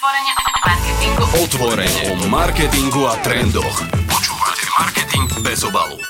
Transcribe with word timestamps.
Otvorenie 0.00 0.32
o 0.32 0.48
marketingu. 0.64 1.22
Otvorenie 1.44 2.02
o 2.08 2.14
marketingu 2.32 3.04
a 3.04 3.20
trendoch. 3.20 3.84
Počúvate 4.08 4.64
Marketing 4.80 5.28
bez 5.44 5.60
obalu. 5.60 6.00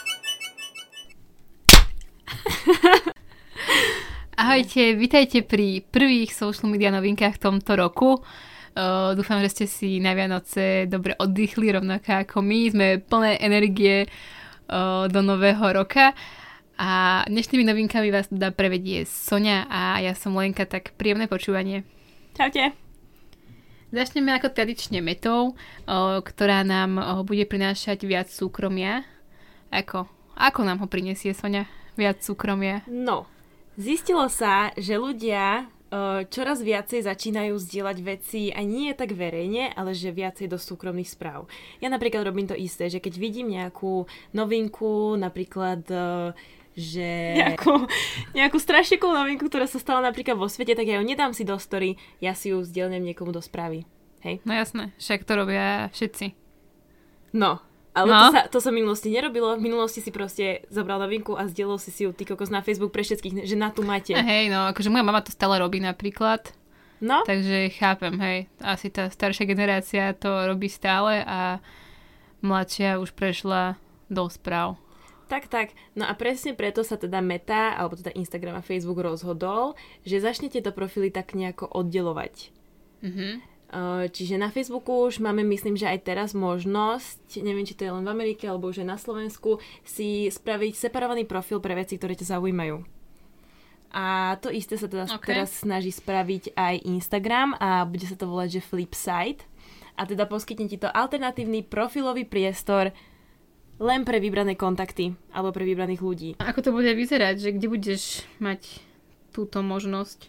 Ahojte, 4.46 4.94
vítajte 4.94 5.42
pri 5.42 5.82
prvých 5.82 6.30
social 6.30 6.70
media 6.70 6.94
novinkách 6.94 7.42
tomto 7.42 7.74
roku. 7.74 8.22
Uh, 8.78 9.18
dúfam, 9.18 9.42
že 9.42 9.50
ste 9.50 9.66
si 9.66 9.98
na 9.98 10.14
Vianoce 10.14 10.86
dobre 10.86 11.18
oddychli, 11.18 11.74
rovnako 11.74 12.30
ako 12.30 12.46
my. 12.46 12.70
Sme 12.70 13.02
plné 13.02 13.42
energie 13.42 14.06
uh, 14.06 15.10
do 15.10 15.18
nového 15.18 15.66
roka. 15.66 16.14
A 16.78 17.26
dnešnými 17.26 17.66
novinkami 17.66 18.14
vás 18.14 18.30
teda 18.30 18.54
prevedie 18.54 19.02
Sonia 19.02 19.66
a 19.66 19.98
ja 19.98 20.14
som 20.14 20.38
Lenka, 20.38 20.62
tak 20.62 20.94
príjemné 20.94 21.26
počúvanie. 21.26 21.82
Čaute. 22.38 22.89
Začneme 23.90 24.30
ako 24.38 24.54
tradične 24.54 25.02
metou, 25.02 25.58
ktorá 26.22 26.62
nám 26.62 27.22
bude 27.26 27.42
prinášať 27.42 28.06
viac 28.06 28.30
súkromia. 28.30 29.02
Ako? 29.74 30.06
Ako 30.38 30.62
nám 30.62 30.78
ho 30.78 30.86
prinesie 30.86 31.34
Sonia? 31.34 31.66
Viac 31.98 32.22
súkromia? 32.22 32.86
No, 32.86 33.26
Zistilo 33.74 34.30
sa, 34.30 34.70
že 34.78 34.94
ľudia 34.94 35.66
čoraz 36.30 36.62
viacej 36.62 37.02
začínajú 37.02 37.58
zdieľať 37.58 37.98
veci 38.06 38.54
a 38.54 38.62
nie 38.62 38.94
tak 38.94 39.10
verejne, 39.10 39.74
ale 39.74 39.90
že 39.90 40.14
viacej 40.14 40.46
do 40.46 40.54
súkromných 40.54 41.10
správ. 41.10 41.50
Ja 41.82 41.90
napríklad 41.90 42.22
robím 42.22 42.46
to 42.46 42.54
isté, 42.54 42.86
že 42.86 43.02
keď 43.02 43.18
vidím 43.18 43.58
nejakú 43.58 44.06
novinku, 44.30 45.18
napríklad 45.18 45.82
že... 46.80 47.36
Nejakú, 47.36 47.84
nejakú 48.32 48.56
strašne 48.56 48.96
cool 48.96 49.12
novinku, 49.12 49.52
ktorá 49.52 49.68
sa 49.68 49.76
stala 49.76 50.00
napríklad 50.00 50.40
vo 50.40 50.48
svete, 50.48 50.72
tak 50.72 50.88
ja 50.88 50.96
ju 50.96 51.04
nedám 51.04 51.36
si 51.36 51.44
do 51.44 51.60
story, 51.60 52.00
ja 52.24 52.32
si 52.32 52.56
ju 52.56 52.64
zdieľnem 52.64 53.04
niekomu 53.04 53.30
do 53.30 53.44
správy. 53.44 53.84
Hej? 54.24 54.40
No 54.48 54.56
jasné, 54.56 54.96
však 54.96 55.28
to 55.28 55.32
robia 55.36 55.92
všetci. 55.92 56.32
No, 57.36 57.60
ale 57.90 58.06
no. 58.08 58.18
to, 58.22 58.32
sa, 58.32 58.42
to 58.46 58.58
sa 58.62 58.70
v 58.70 58.82
minulosti 58.82 59.10
nerobilo. 59.10 59.58
V 59.58 59.62
minulosti 59.66 59.98
si 59.98 60.14
proste 60.14 60.62
zobral 60.70 61.02
novinku 61.02 61.34
a 61.34 61.50
zdieľal 61.50 61.78
si 61.82 61.90
si 61.90 62.06
ju 62.06 62.14
ty 62.14 62.22
kokos 62.22 62.48
na 62.48 62.62
Facebook 62.62 62.94
pre 62.94 63.02
všetkých, 63.02 63.44
že 63.44 63.56
na 63.58 63.74
tu 63.74 63.82
máte. 63.82 64.14
Hej, 64.14 64.46
no 64.50 64.70
akože 64.70 64.88
moja 64.88 65.02
mama 65.02 65.22
to 65.22 65.34
stále 65.34 65.58
robí 65.58 65.82
napríklad. 65.82 66.54
No. 67.00 67.24
Takže 67.24 67.72
chápem, 67.74 68.14
hej. 68.20 68.38
Asi 68.60 68.92
tá 68.92 69.08
staršia 69.08 69.48
generácia 69.48 70.12
to 70.14 70.28
robí 70.46 70.68
stále 70.68 71.24
a 71.24 71.58
mladšia 72.44 73.00
už 73.00 73.16
prešla 73.16 73.80
do 74.12 74.28
správ. 74.28 74.76
Tak, 75.30 75.46
tak. 75.46 75.78
No 75.94 76.10
a 76.10 76.12
presne 76.18 76.58
preto 76.58 76.82
sa 76.82 76.98
teda 76.98 77.22
Meta, 77.22 77.78
alebo 77.78 77.94
teda 77.94 78.10
Instagram 78.18 78.58
a 78.58 78.66
Facebook 78.66 78.98
rozhodol, 78.98 79.78
že 80.02 80.18
začnete 80.18 80.58
to 80.58 80.74
profily 80.74 81.14
tak 81.14 81.38
nejako 81.38 81.70
oddelovať. 81.70 82.50
Mhm. 83.06 83.50
Eh, 83.70 84.10
čiže 84.10 84.34
na 84.34 84.50
Facebooku 84.50 85.06
už 85.06 85.22
máme, 85.22 85.46
myslím, 85.46 85.78
že 85.78 85.86
aj 85.86 86.02
teraz 86.02 86.34
možnosť, 86.34 87.38
neviem, 87.38 87.62
či 87.62 87.78
to 87.78 87.86
je 87.86 87.94
len 87.94 88.02
v 88.02 88.10
Amerike 88.10 88.50
alebo 88.50 88.66
už 88.66 88.82
aj 88.82 88.88
na 88.90 88.98
Slovensku, 88.98 89.62
si 89.86 90.26
spraviť 90.26 90.74
separovaný 90.74 91.22
profil 91.22 91.62
pre 91.62 91.78
veci, 91.78 91.94
ktoré 91.94 92.18
ťa 92.18 92.34
zaujímajú. 92.34 92.82
A 93.94 94.34
to 94.42 94.50
isté 94.50 94.74
sa 94.74 94.90
teda 94.90 95.06
okay. 95.06 95.34
teraz 95.38 95.62
snaží 95.62 95.94
spraviť 95.94 96.58
aj 96.58 96.82
Instagram 96.82 97.54
a 97.62 97.86
bude 97.86 98.10
sa 98.10 98.18
to 98.18 98.26
volať, 98.26 98.58
že 98.58 98.66
Flipside. 98.66 99.46
A 99.94 100.02
teda 100.02 100.26
poskytne 100.26 100.66
ti 100.66 100.74
to 100.74 100.90
alternatívny 100.90 101.62
profilový 101.62 102.26
priestor 102.26 102.90
len 103.80 104.04
pre 104.04 104.20
vybrané 104.20 104.54
kontakty 104.54 105.16
alebo 105.32 105.56
pre 105.56 105.64
vybraných 105.64 106.04
ľudí. 106.04 106.30
A 106.36 106.52
ako 106.52 106.60
to 106.68 106.70
bude 106.76 106.92
vyzerať, 106.92 107.40
že 107.40 107.50
kde 107.56 107.66
budeš 107.66 108.02
mať 108.38 108.84
túto 109.32 109.64
možnosť? 109.64 110.28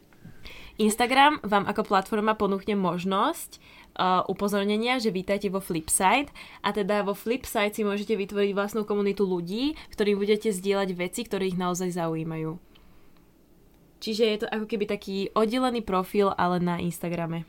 Instagram 0.79 1.43
vám 1.43 1.67
ako 1.67 1.85
platforma 1.85 2.33
ponúkne 2.33 2.73
možnosť 2.79 3.59
uh, 3.59 4.23
upozornenia, 4.25 4.97
že 4.97 5.13
vítajte 5.13 5.51
vo 5.51 5.59
Flipside 5.59 6.31
a 6.63 6.71
teda 6.73 7.03
vo 7.05 7.13
Flipside 7.13 7.75
si 7.75 7.83
môžete 7.83 8.15
vytvoriť 8.17 8.55
vlastnú 8.55 8.87
komunitu 8.87 9.27
ľudí, 9.27 9.77
ktorým 9.93 10.17
budete 10.17 10.49
zdieľať 10.49 10.89
veci, 10.95 11.21
ktoré 11.27 11.51
ich 11.51 11.59
naozaj 11.59 11.93
zaujímajú. 11.93 12.57
Čiže 14.01 14.23
je 14.25 14.37
to 14.41 14.47
ako 14.49 14.65
keby 14.65 14.89
taký 14.89 15.29
oddelený 15.37 15.85
profil, 15.85 16.33
ale 16.33 16.57
na 16.57 16.81
Instagrame. 16.81 17.45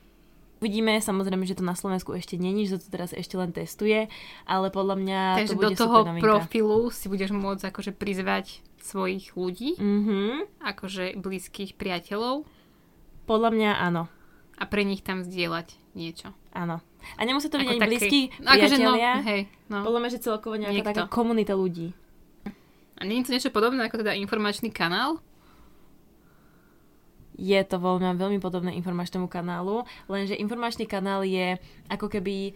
Uvidíme, 0.63 1.03
samozrejme, 1.03 1.43
že 1.43 1.59
to 1.59 1.67
na 1.67 1.75
Slovensku 1.75 2.15
ešte 2.15 2.39
není, 2.39 2.71
že 2.71 2.79
to 2.79 2.87
teraz 2.87 3.11
ešte 3.11 3.35
len 3.35 3.51
testuje, 3.51 4.07
ale 4.47 4.71
podľa 4.71 4.95
mňa 4.95 5.21
Takže 5.43 5.51
to 5.51 5.59
bude 5.59 5.75
do 5.75 5.79
toho 5.83 5.99
profilu 6.23 6.87
si 6.95 7.11
budeš 7.11 7.35
môcť 7.35 7.75
akože 7.75 7.91
prizvať 7.91 8.63
svojich 8.79 9.35
ľudí, 9.35 9.75
mm-hmm. 9.75 10.63
akože 10.63 11.19
blízkych 11.19 11.75
priateľov 11.75 12.47
podľa 13.27 13.51
mňa 13.51 13.71
áno. 13.91 14.07
A 14.55 14.63
pre 14.71 14.87
nich 14.87 15.03
tam 15.03 15.27
zdieľať 15.27 15.75
niečo. 15.99 16.31
Áno. 16.55 16.79
A 17.19 17.21
nemusí 17.27 17.51
to 17.51 17.59
byť 17.59 17.67
ani 17.67 17.81
blízky 17.83 18.21
no, 18.39 18.49
akože 18.55 18.77
no, 18.79 18.95
hej, 19.27 19.51
no. 19.67 19.83
Podľa 19.83 19.99
mňa, 19.99 20.11
že 20.15 20.23
celkovo 20.23 20.55
nejaká 20.55 20.79
Niekto. 20.79 20.91
taká 20.95 21.05
komunita 21.11 21.59
ľudí. 21.59 21.91
A 22.95 23.03
nie 23.03 23.19
je 23.19 23.27
to 23.27 23.35
niečo 23.35 23.51
podobné 23.51 23.83
ako 23.83 24.07
teda 24.07 24.15
informačný 24.15 24.71
kanál? 24.71 25.19
Je 27.43 27.59
to 27.67 27.83
veľmi, 27.83 28.15
veľmi 28.15 28.39
podobné 28.39 28.71
informačnému 28.79 29.27
kanálu, 29.27 29.83
lenže 30.07 30.39
informačný 30.39 30.87
kanál 30.87 31.27
je 31.27 31.59
ako 31.91 32.07
keby 32.07 32.55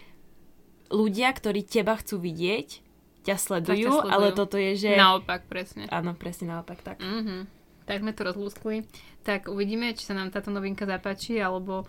ľudia, 0.95 1.35
ktorí 1.35 1.67
teba 1.67 1.99
chcú 1.99 2.23
vidieť, 2.23 2.87
ťa 3.27 3.35
sledujú, 3.35 3.91
ťa 3.91 4.07
sledujú. 4.07 4.15
ale 4.15 4.27
toto 4.31 4.55
je, 4.55 4.79
že... 4.79 4.95
Naopak, 4.95 5.51
presne. 5.51 5.91
Áno, 5.91 6.15
presne 6.15 6.55
naopak, 6.55 6.79
tak. 6.87 7.03
Mm-hmm 7.03 7.57
tak 7.87 8.03
sme 8.03 8.13
to 8.13 8.27
rozlúskli. 8.27 8.85
Tak 9.23 9.47
uvidíme, 9.47 9.95
či 9.95 10.05
sa 10.05 10.19
nám 10.19 10.35
táto 10.35 10.51
novinka 10.51 10.85
zapáči, 10.85 11.39
alebo, 11.39 11.87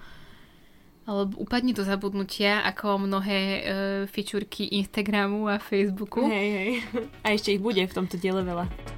alebo 1.09 1.41
upadne 1.41 1.73
do 1.73 1.81
zabudnutia, 1.81 2.61
ako 2.63 3.09
mnohé 3.09 3.39
e, 3.41 3.61
fičurky 4.05 4.69
Instagramu 4.77 5.49
a 5.49 5.57
Facebooku. 5.57 6.29
Hej, 6.29 6.49
hej. 6.53 6.71
A 7.25 7.33
ešte 7.33 7.57
ich 7.57 7.61
bude 7.61 7.81
v 7.81 7.95
tomto 7.97 8.15
diele 8.21 8.45
veľa. 8.45 8.96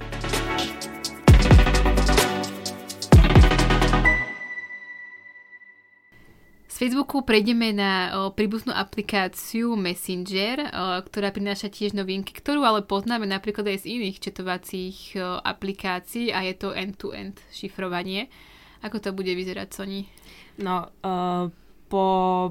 Facebooku 6.80 7.20
prejdeme 7.20 7.76
na 7.76 7.92
o, 8.08 8.32
príbuznú 8.32 8.72
aplikáciu 8.72 9.76
Messenger, 9.76 10.64
o, 10.64 11.04
ktorá 11.04 11.28
prináša 11.28 11.68
tiež 11.68 11.92
novinky, 11.92 12.32
ktorú 12.32 12.64
ale 12.64 12.80
poznáme 12.80 13.28
napríklad 13.28 13.68
aj 13.68 13.84
z 13.84 14.00
iných 14.00 14.16
četovacích 14.16 15.20
o, 15.20 15.44
aplikácií 15.44 16.32
a 16.32 16.40
je 16.40 16.56
to 16.56 16.72
end-to-end 16.72 17.36
šifrovanie. 17.52 18.32
Ako 18.80 18.96
to 18.96 19.12
bude 19.12 19.28
vyzerať, 19.28 19.76
Sony? 19.76 20.08
No, 20.56 20.88
uh, 21.04 21.52
po 21.92 22.04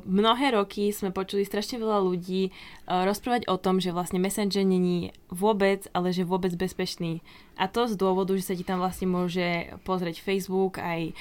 mnohé 0.06 0.54
roky 0.54 0.94
sme 0.94 1.10
počuli 1.10 1.42
strašne 1.42 1.82
veľa 1.82 1.98
ľudí 1.98 2.54
uh, 2.54 3.10
rozprávať 3.10 3.50
o 3.50 3.58
tom, 3.58 3.82
že 3.82 3.90
vlastne 3.90 4.22
Messenger 4.22 4.62
není 4.62 5.10
vôbec, 5.34 5.90
ale 5.98 6.14
že 6.14 6.22
vôbec 6.22 6.54
bezpečný. 6.54 7.26
A 7.58 7.66
to 7.66 7.90
z 7.90 7.98
dôvodu, 7.98 8.38
že 8.38 8.46
sa 8.46 8.54
ti 8.54 8.62
tam 8.62 8.78
vlastne 8.78 9.10
môže 9.10 9.74
pozrieť 9.90 10.22
Facebook 10.22 10.78
aj 10.78 11.18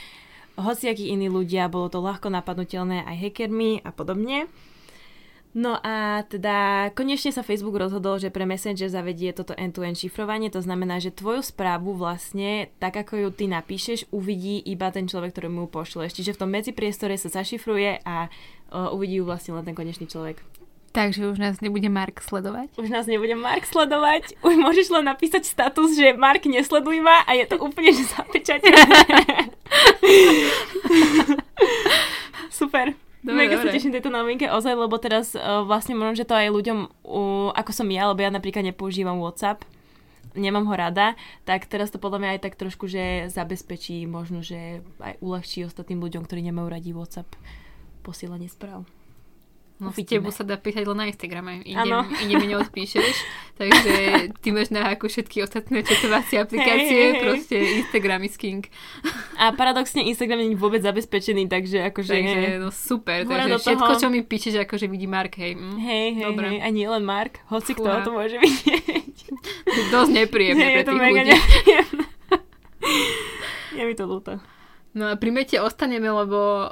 hociakí 0.59 1.09
iní 1.09 1.31
ľudia, 1.31 1.71
bolo 1.71 1.87
to 1.89 2.03
ľahko 2.03 2.29
napadnutelné 2.29 3.07
aj 3.07 3.17
hackermi 3.17 3.81
a 3.87 3.91
podobne. 3.95 4.51
No 5.57 5.81
a 5.81 6.23
teda 6.29 6.91
konečne 6.93 7.33
sa 7.33 7.41
Facebook 7.41 7.81
rozhodol, 7.81 8.21
že 8.21 8.29
pre 8.29 8.45
Messenger 8.45 8.93
zavedie 8.93 9.33
toto 9.33 9.57
end-to-end 9.57 9.97
šifrovanie, 9.97 10.53
to 10.53 10.61
znamená, 10.61 11.01
že 11.01 11.09
tvoju 11.09 11.41
správu 11.41 11.97
vlastne, 11.97 12.69
tak 12.77 13.01
ako 13.01 13.17
ju 13.17 13.29
ty 13.33 13.45
napíšeš, 13.49 14.13
uvidí 14.13 14.61
iba 14.61 14.93
ten 14.93 15.09
človek, 15.09 15.33
ktorý 15.33 15.49
mu 15.49 15.65
pošleš. 15.65 16.15
Čiže 16.21 16.37
v 16.37 16.41
tom 16.45 16.53
medzipriestore 16.53 17.17
sa 17.17 17.33
zašifruje 17.33 18.05
a 18.05 18.29
uh, 18.29 18.93
uvidí 18.93 19.19
ju 19.19 19.25
vlastne 19.25 19.57
len 19.57 19.65
ten 19.65 19.75
konečný 19.75 20.05
človek. 20.05 20.45
Takže 20.93 21.29
už 21.29 21.39
nás 21.39 21.61
nebude 21.61 21.89
Mark 21.93 22.21
sledovať? 22.25 22.73
Už 22.81 22.89
nás 22.89 23.05
nebude 23.05 23.37
Mark 23.37 23.69
sledovať. 23.69 24.41
Už 24.41 24.57
môžeš 24.57 24.89
len 24.89 25.05
napísať 25.05 25.45
status, 25.45 25.97
že 25.97 26.17
Mark 26.17 26.45
nesleduj 26.49 27.05
ma 27.05 27.25
a 27.29 27.37
je 27.37 27.45
to 27.45 27.61
úplne, 27.61 27.93
že 27.99 28.05
zapečateľné. 28.15 29.53
Super. 32.51 32.95
Dobre, 33.19 33.35
Mega 33.35 33.59
dobre. 33.59 33.71
sa 33.71 33.75
teším 33.75 33.91
tejto 33.91 34.15
novinke 34.15 34.47
ozaj, 34.47 34.79
lebo 34.79 34.95
teraz 35.03 35.35
uh, 35.35 35.67
vlastne 35.67 35.99
možno, 35.99 36.15
že 36.23 36.29
to 36.29 36.39
aj 36.39 36.55
ľuďom, 36.55 36.79
uh, 37.03 37.51
ako 37.51 37.71
som 37.75 37.91
ja, 37.91 38.07
lebo 38.07 38.23
ja 38.23 38.31
napríklad 38.31 38.63
nepoužívam 38.63 39.19
WhatsApp, 39.19 39.67
nemám 40.39 40.71
ho 40.71 40.75
rada, 40.79 41.19
tak 41.43 41.67
teraz 41.67 41.91
to 41.91 41.99
podľa 41.99 42.23
mňa 42.23 42.31
aj 42.39 42.41
tak 42.47 42.55
trošku, 42.55 42.87
že 42.87 43.27
zabezpečí, 43.27 44.07
možno, 44.07 44.47
že 44.47 44.87
aj 45.03 45.19
uľahčí 45.19 45.67
ostatným 45.67 45.99
ľuďom, 45.99 46.23
ktorí 46.25 46.47
nemajú 46.47 46.67
radi 46.71 46.91
WhatsApp 46.95 47.27
posielanie 48.07 48.47
správ. 48.47 48.87
No 49.79 49.95
v 49.95 50.03
tebu 50.03 50.35
sa 50.35 50.43
dá 50.43 50.59
písať 50.59 50.83
len 50.91 50.99
na 50.99 51.07
Instagrame. 51.07 51.63
Idem, 51.63 52.03
idem 52.27 52.37
mi 52.43 52.51
neodpíšeš. 52.51 53.15
takže 53.63 53.95
ty 54.43 54.51
máš 54.51 54.75
na 54.75 54.91
ako 54.91 55.07
všetky 55.07 55.47
ostatné 55.47 55.87
četovacie 55.87 56.43
aplikácie, 56.43 56.99
hey, 56.99 57.15
hey, 57.15 57.23
proste 57.23 57.57
Instagram 57.87 58.27
is 58.27 58.35
king. 58.35 58.67
A 59.39 59.55
paradoxne 59.55 60.03
Instagram 60.03 60.43
nie 60.43 60.51
je 60.55 60.59
vôbec 60.59 60.83
zabezpečený, 60.83 61.47
takže 61.47 61.79
akože... 61.95 62.11
Takže 62.11 62.59
no 62.59 62.75
super, 62.75 63.23
takže 63.23 63.55
všetko, 63.55 63.93
čo 64.03 64.11
mi 64.11 64.27
píšeš, 64.27 64.67
akože 64.67 64.91
vidí 64.91 65.07
Mark, 65.07 65.39
hej. 65.39 65.55
Mm, 65.55 65.79
hej, 65.79 66.07
hej, 66.19 66.27
Dobre. 66.27 66.47
hej, 66.51 66.59
a 66.59 66.67
nie 66.75 66.87
len 66.91 67.07
Mark, 67.07 67.39
hoci 67.47 67.79
kto 67.79 68.03
to 68.03 68.11
môže 68.11 68.35
vidieť. 68.35 69.15
Dosť 69.95 70.11
nepríjemné 70.11 70.67
hey, 70.67 70.75
pre 70.75 70.83
tých 70.91 71.03
ľudí. 71.07 71.35
je 73.79 73.83
mi 73.87 73.95
to 73.95 74.11
ľúto. 74.11 74.43
No 74.99 75.07
a 75.07 75.15
pri 75.15 75.31
mete 75.31 75.63
ostaneme, 75.63 76.11
lebo 76.11 76.35
o, 76.35 76.67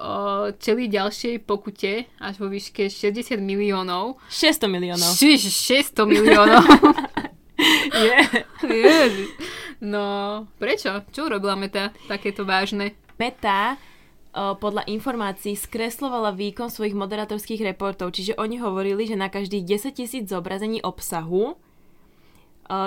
čeli 0.59 0.91
ďalšej 0.91 1.47
pokute 1.47 2.11
až 2.19 2.35
vo 2.43 2.51
výške 2.51 2.91
60 2.91 3.39
miliónov. 3.39 4.19
600 4.27 4.67
miliónov. 4.67 5.15
Čiže 5.15 5.47
600 5.95 6.03
miliónov. 6.11 6.67
Je. 8.03 8.19
Ježiš. 8.67 9.31
No, 9.79 10.43
prečo? 10.59 11.07
Čo 11.15 11.31
urobila 11.31 11.55
Meta 11.55 11.95
takéto 12.11 12.43
vážne? 12.43 12.99
Meta 13.15 13.79
o, 14.35 14.59
podľa 14.59 14.91
informácií 14.91 15.55
skreslovala 15.55 16.35
výkon 16.35 16.67
svojich 16.67 16.99
moderátorských 16.99 17.63
reportov, 17.63 18.11
čiže 18.11 18.35
oni 18.43 18.59
hovorili, 18.59 19.07
že 19.07 19.15
na 19.15 19.31
každých 19.31 19.79
10 19.87 20.03
tisíc 20.03 20.25
zobrazení 20.27 20.83
obsahu 20.83 21.55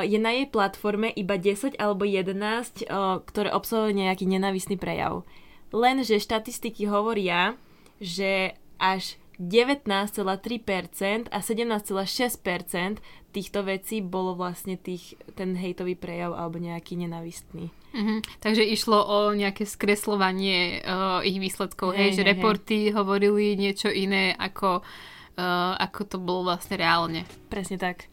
je 0.04 0.18
na 0.20 0.32
jej 0.36 0.48
platforme 0.48 1.08
iba 1.14 1.40
10 1.40 1.80
alebo 1.80 2.04
11, 2.04 2.88
o, 2.90 3.24
ktoré 3.24 3.50
obsahujú 3.56 3.96
nejaký 3.96 4.28
nenávistný 4.28 4.76
prejav. 4.76 5.24
Lenže 5.70 6.18
štatistiky 6.20 6.90
hovoria, 6.90 7.56
že 8.02 8.58
až 8.82 9.20
19,3% 9.40 11.32
a 11.32 11.40
17,6% 11.40 13.00
týchto 13.32 13.60
vecí 13.64 14.04
bolo 14.04 14.36
vlastne 14.36 14.76
tých, 14.76 15.16
ten 15.40 15.56
hejtový 15.56 15.96
prejav 15.96 16.36
alebo 16.36 16.60
nejaký 16.60 17.00
nenavistný. 17.00 17.72
Mhm. 17.96 18.44
Takže 18.44 18.68
išlo 18.68 19.00
o 19.00 19.18
nejaké 19.34 19.64
skreslovanie 19.66 20.84
uh, 20.84 21.24
ich 21.24 21.40
výsledkov, 21.40 21.96
hej, 21.96 22.12
Hej, 22.14 22.22
že 22.22 22.22
hej, 22.22 22.28
hej. 22.28 22.32
reporty 22.36 22.78
hovorili 22.92 23.56
niečo 23.56 23.90
iné, 23.90 24.36
ako, 24.36 24.84
uh, 24.84 25.74
ako 25.80 26.02
to 26.06 26.18
bolo 26.20 26.52
vlastne 26.52 26.76
reálne. 26.78 27.24
Presne 27.48 27.80
tak. 27.80 28.12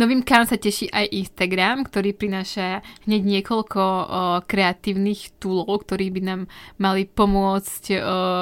Novým 0.00 0.24
kam 0.24 0.48
sa 0.48 0.56
teší 0.56 0.88
aj 0.88 1.12
Instagram, 1.12 1.84
ktorý 1.84 2.16
prináša 2.16 2.80
hneď 3.04 3.20
niekoľko 3.20 3.82
o, 3.84 4.04
kreatívnych 4.48 5.36
toolov, 5.36 5.84
ktorí 5.84 6.08
by 6.08 6.20
nám 6.24 6.40
mali 6.80 7.04
pomôcť 7.04 7.84
o, 7.92 7.96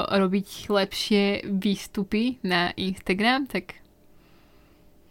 robiť 0.06 0.70
lepšie 0.70 1.50
výstupy 1.50 2.38
na 2.46 2.70
Instagram. 2.78 3.50
Tak 3.50 3.75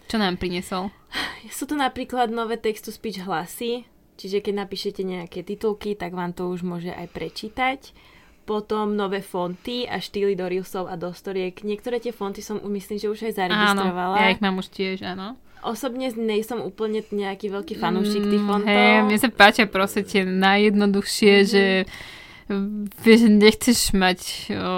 čo 0.07 0.15
nám 0.15 0.39
priniesol? 0.39 0.87
Sú 1.51 1.67
to 1.67 1.75
napríklad 1.75 2.31
nové 2.31 2.55
text-to-speech 2.55 3.27
hlasy, 3.27 3.83
čiže 4.15 4.39
keď 4.39 4.63
napíšete 4.63 5.03
nejaké 5.03 5.43
titulky, 5.43 5.99
tak 5.99 6.15
vám 6.15 6.31
to 6.31 6.47
už 6.47 6.63
môže 6.63 6.95
aj 6.95 7.11
prečítať. 7.11 7.91
Potom 8.47 8.95
nové 8.95 9.19
fonty 9.19 9.83
a 9.83 9.99
štýly 9.99 10.39
do 10.39 10.47
reelsov 10.47 10.87
a 10.87 10.95
do 10.95 11.11
storiek. 11.11 11.59
Niektoré 11.59 11.99
tie 11.99 12.15
fonty 12.15 12.39
som 12.39 12.63
myslím, 12.63 12.95
že 12.95 13.11
už 13.11 13.27
aj 13.27 13.33
zaregistrovala. 13.35 14.15
Áno, 14.15 14.23
ja 14.23 14.31
ich 14.31 14.39
mám 14.39 14.55
už 14.63 14.71
tiež, 14.71 15.03
áno. 15.03 15.35
Osobne 15.61 16.09
nejsom 16.09 16.61
úplne 16.61 17.01
nejaký 17.03 17.49
veľký 17.49 17.75
fanúšik 17.75 18.23
tých 18.23 18.39
Mm, 18.39 18.47
fontov. 18.47 18.71
Hej, 18.71 18.95
mne 19.03 19.17
sa 19.17 19.29
páčia 19.29 19.65
proste 19.65 20.01
tie 20.01 20.21
najjednoduchšie, 20.23 21.33
Mhm. 21.37 21.47
že 21.47 21.63
vieš, 23.03 23.21
nechceš 23.27 23.91
mať 23.91 24.19
o, 24.55 24.73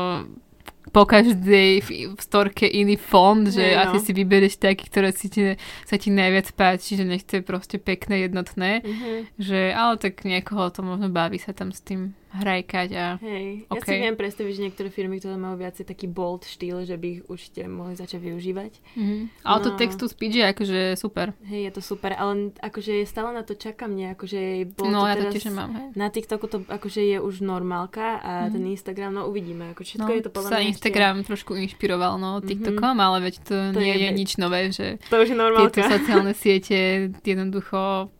po 0.90 1.06
každej 1.06 1.86
v, 1.86 1.90
storke 2.18 2.66
iný 2.66 2.98
fond, 2.98 3.46
že 3.46 3.78
no. 3.78 3.86
asi 3.86 4.02
si 4.02 4.12
vybereš 4.12 4.58
taký, 4.58 4.90
ktoré 4.90 5.14
si 5.14 5.30
ti, 5.30 5.54
sa 5.86 6.02
ti 6.02 6.10
najviac 6.10 6.50
páči, 6.58 6.98
že 6.98 7.06
nech 7.06 7.22
to 7.22 7.38
je 7.38 7.44
proste 7.46 7.78
pekné, 7.78 8.25
jednotné. 8.25 8.82
Mhm. 8.82 9.12
Že, 9.38 9.60
ale 9.72 9.94
tak 10.02 10.25
niekoho 10.25 10.74
to 10.74 10.82
možno 10.82 11.14
baví 11.14 11.38
sa 11.38 11.54
tam 11.54 11.70
s 11.70 11.86
tým 11.86 12.18
hrajkať 12.31 12.90
a 12.94 13.06
Hej, 13.18 13.66
ja 13.66 13.74
OK. 13.74 13.84
si 13.84 13.96
viem 13.96 14.14
predstaviť, 14.14 14.52
že 14.52 14.62
niektoré 14.62 14.88
firmy, 14.88 15.18
ktoré 15.18 15.34
majú 15.34 15.58
viacej 15.58 15.81
taký 15.84 16.06
bold 16.06 16.44
štýl, 16.44 16.84
že 16.84 16.94
by 16.94 17.08
ich 17.10 17.22
určite 17.26 17.66
mohli 17.66 17.94
začať 17.94 18.22
využívať. 18.22 18.72
Mhm. 18.94 19.16
Ale 19.42 19.58
to 19.60 19.70
No. 19.70 19.78
textu 19.78 20.06
speech 20.06 20.36
je 20.36 20.46
akože 20.46 20.80
super. 20.96 21.34
Hej, 21.44 21.62
je 21.64 21.72
to 21.72 21.81
super, 21.81 22.12
ale 22.12 22.34
akože 22.56 23.02
stále 23.04 23.31
na 23.31 23.42
to 23.42 23.54
čakám 23.54 23.90
nejako, 23.90 24.24
že 24.24 24.42
bolo 24.72 24.90
No 24.90 25.00
to 25.00 25.08
ja 25.08 25.16
to 25.16 25.20
teraz... 25.20 25.34
tiež 25.34 25.46
nemám, 25.48 25.70
hej. 25.72 25.88
Na 25.96 26.08
TikToku 26.08 26.46
to 26.46 26.58
akože 26.64 27.02
je 27.04 27.18
už 27.18 27.36
normálka 27.40 28.06
a 28.16 28.32
Mhm. 28.46 28.52
ten 28.52 28.64
Instagram, 28.70 29.12
no 29.12 29.25
uvidíme, 29.25 29.72
ako 29.72 29.82
všetko 29.82 30.04
No, 30.04 30.14
je 30.14 30.22
to 30.22 30.30
podľa 30.30 30.50
sa 30.50 30.56
mňa 30.56 30.70
Instagram 30.70 31.16
trošku 31.24 31.52
inšpiroval 31.56 32.14
no, 32.16 32.40
TikTokom, 32.40 32.96
ale 32.96 33.18
veď 33.22 33.34
to, 33.42 33.56
To 33.72 33.80
nie 33.80 33.90
je 33.92 34.06
je, 34.06 34.10
nič 34.12 34.32
nové, 34.36 34.70
že. 34.70 35.02
To 35.10 35.18
už 35.18 35.25
je 35.25 35.34
tieto 35.34 35.42
normálka. 35.42 35.82
sociálne 35.82 36.34
siete 36.34 36.78
jednoducho 37.20 38.14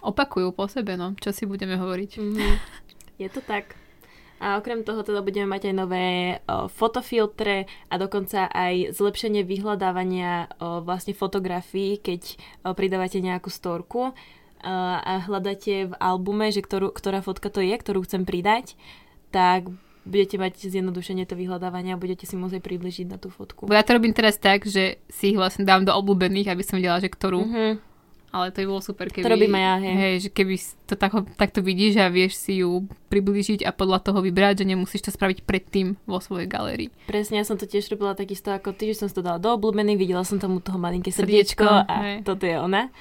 opakujú 0.00 0.48
po 0.50 0.64
sebe, 0.64 0.94
no, 0.94 1.12
čo 1.14 1.28
si 1.28 1.44
budeme 1.44 1.74
hovoriť. 1.74 2.10
Mhm. 2.16 2.48
Je 3.20 3.28
to 3.28 3.44
tak. 3.44 3.76
A 4.40 4.56
okrem 4.56 4.80
toho 4.80 5.04
teda 5.04 5.20
budeme 5.20 5.52
mať 5.52 5.68
aj 5.68 5.74
nové 5.76 6.40
o, 6.48 6.64
fotofiltre 6.72 7.68
a 7.92 7.94
dokonca 8.00 8.48
aj 8.48 8.96
zlepšenie 8.96 9.44
vyhľadávania 9.44 10.48
o, 10.56 10.80
vlastne 10.80 11.12
fotografií, 11.12 12.00
keď 12.00 12.40
o, 12.64 12.72
pridávate 12.72 13.20
nejakú 13.20 13.52
storku 13.52 14.16
a 14.60 15.24
hľadáte 15.24 15.88
v 15.88 15.94
albume, 15.96 16.52
že 16.52 16.60
ktorú, 16.60 16.92
ktorá 16.92 17.24
fotka 17.24 17.48
to 17.48 17.64
je, 17.64 17.72
ktorú 17.72 18.04
chcem 18.04 18.28
pridať, 18.28 18.76
tak 19.32 19.72
budete 20.04 20.36
mať 20.36 20.68
zjednodušenie 20.68 21.24
to 21.24 21.32
vyhľadávania 21.32 21.96
a 21.96 22.00
budete 22.00 22.28
si 22.28 22.36
môcť 22.36 22.60
približiť 22.60 23.06
na 23.08 23.16
tú 23.16 23.32
fotku. 23.32 23.64
Bo 23.64 23.76
ja 23.76 23.84
to 23.84 23.96
robím 23.96 24.12
teraz 24.12 24.36
tak, 24.36 24.68
že 24.68 25.00
si 25.08 25.32
ich 25.32 25.38
vlastne 25.40 25.64
dám 25.64 25.88
do 25.88 25.96
obľúbených, 25.96 26.52
aby 26.52 26.60
som 26.60 26.76
vedela, 26.76 27.00
že 27.00 27.08
ktorú. 27.08 27.40
Mhm. 27.40 27.89
Ale 28.30 28.54
to 28.54 28.62
by 28.62 28.66
bolo 28.70 28.82
super, 28.82 29.10
keby... 29.10 29.26
To 29.26 29.34
robím 29.34 29.58
aj 29.58 29.64
ja, 29.66 29.74
hej. 29.82 29.94
Hej, 29.98 30.14
že 30.22 30.28
keby 30.30 30.54
to 30.86 30.94
tak, 30.94 31.12
takto 31.34 31.60
vidíš 31.66 31.98
a 31.98 32.06
vieš 32.06 32.38
si 32.38 32.62
ju 32.62 32.86
priblížiť 33.10 33.66
a 33.66 33.74
podľa 33.74 34.06
toho 34.06 34.22
vybrať, 34.22 34.62
že 34.62 34.70
nemusíš 34.70 35.02
to 35.06 35.10
spraviť 35.10 35.42
predtým 35.42 35.98
vo 36.06 36.22
svojej 36.22 36.46
galérii. 36.46 36.94
Presne, 37.10 37.42
ja 37.42 37.44
som 37.44 37.58
to 37.58 37.66
tiež 37.66 37.90
robila 37.90 38.14
takisto 38.14 38.54
ako 38.54 38.70
ty, 38.70 38.94
že 38.94 39.02
som 39.02 39.10
to 39.10 39.26
dala 39.26 39.42
do 39.42 39.50
obľúbených, 39.50 39.98
videla 39.98 40.22
som 40.22 40.38
tam 40.38 40.54
u 40.54 40.62
toho 40.62 40.78
malinké 40.78 41.10
Srdiečko, 41.10 41.66
srdiečko, 41.66 41.90
a 41.90 41.96
hej. 42.06 42.16
toto 42.22 42.46
je 42.46 42.54
ona. 42.54 42.94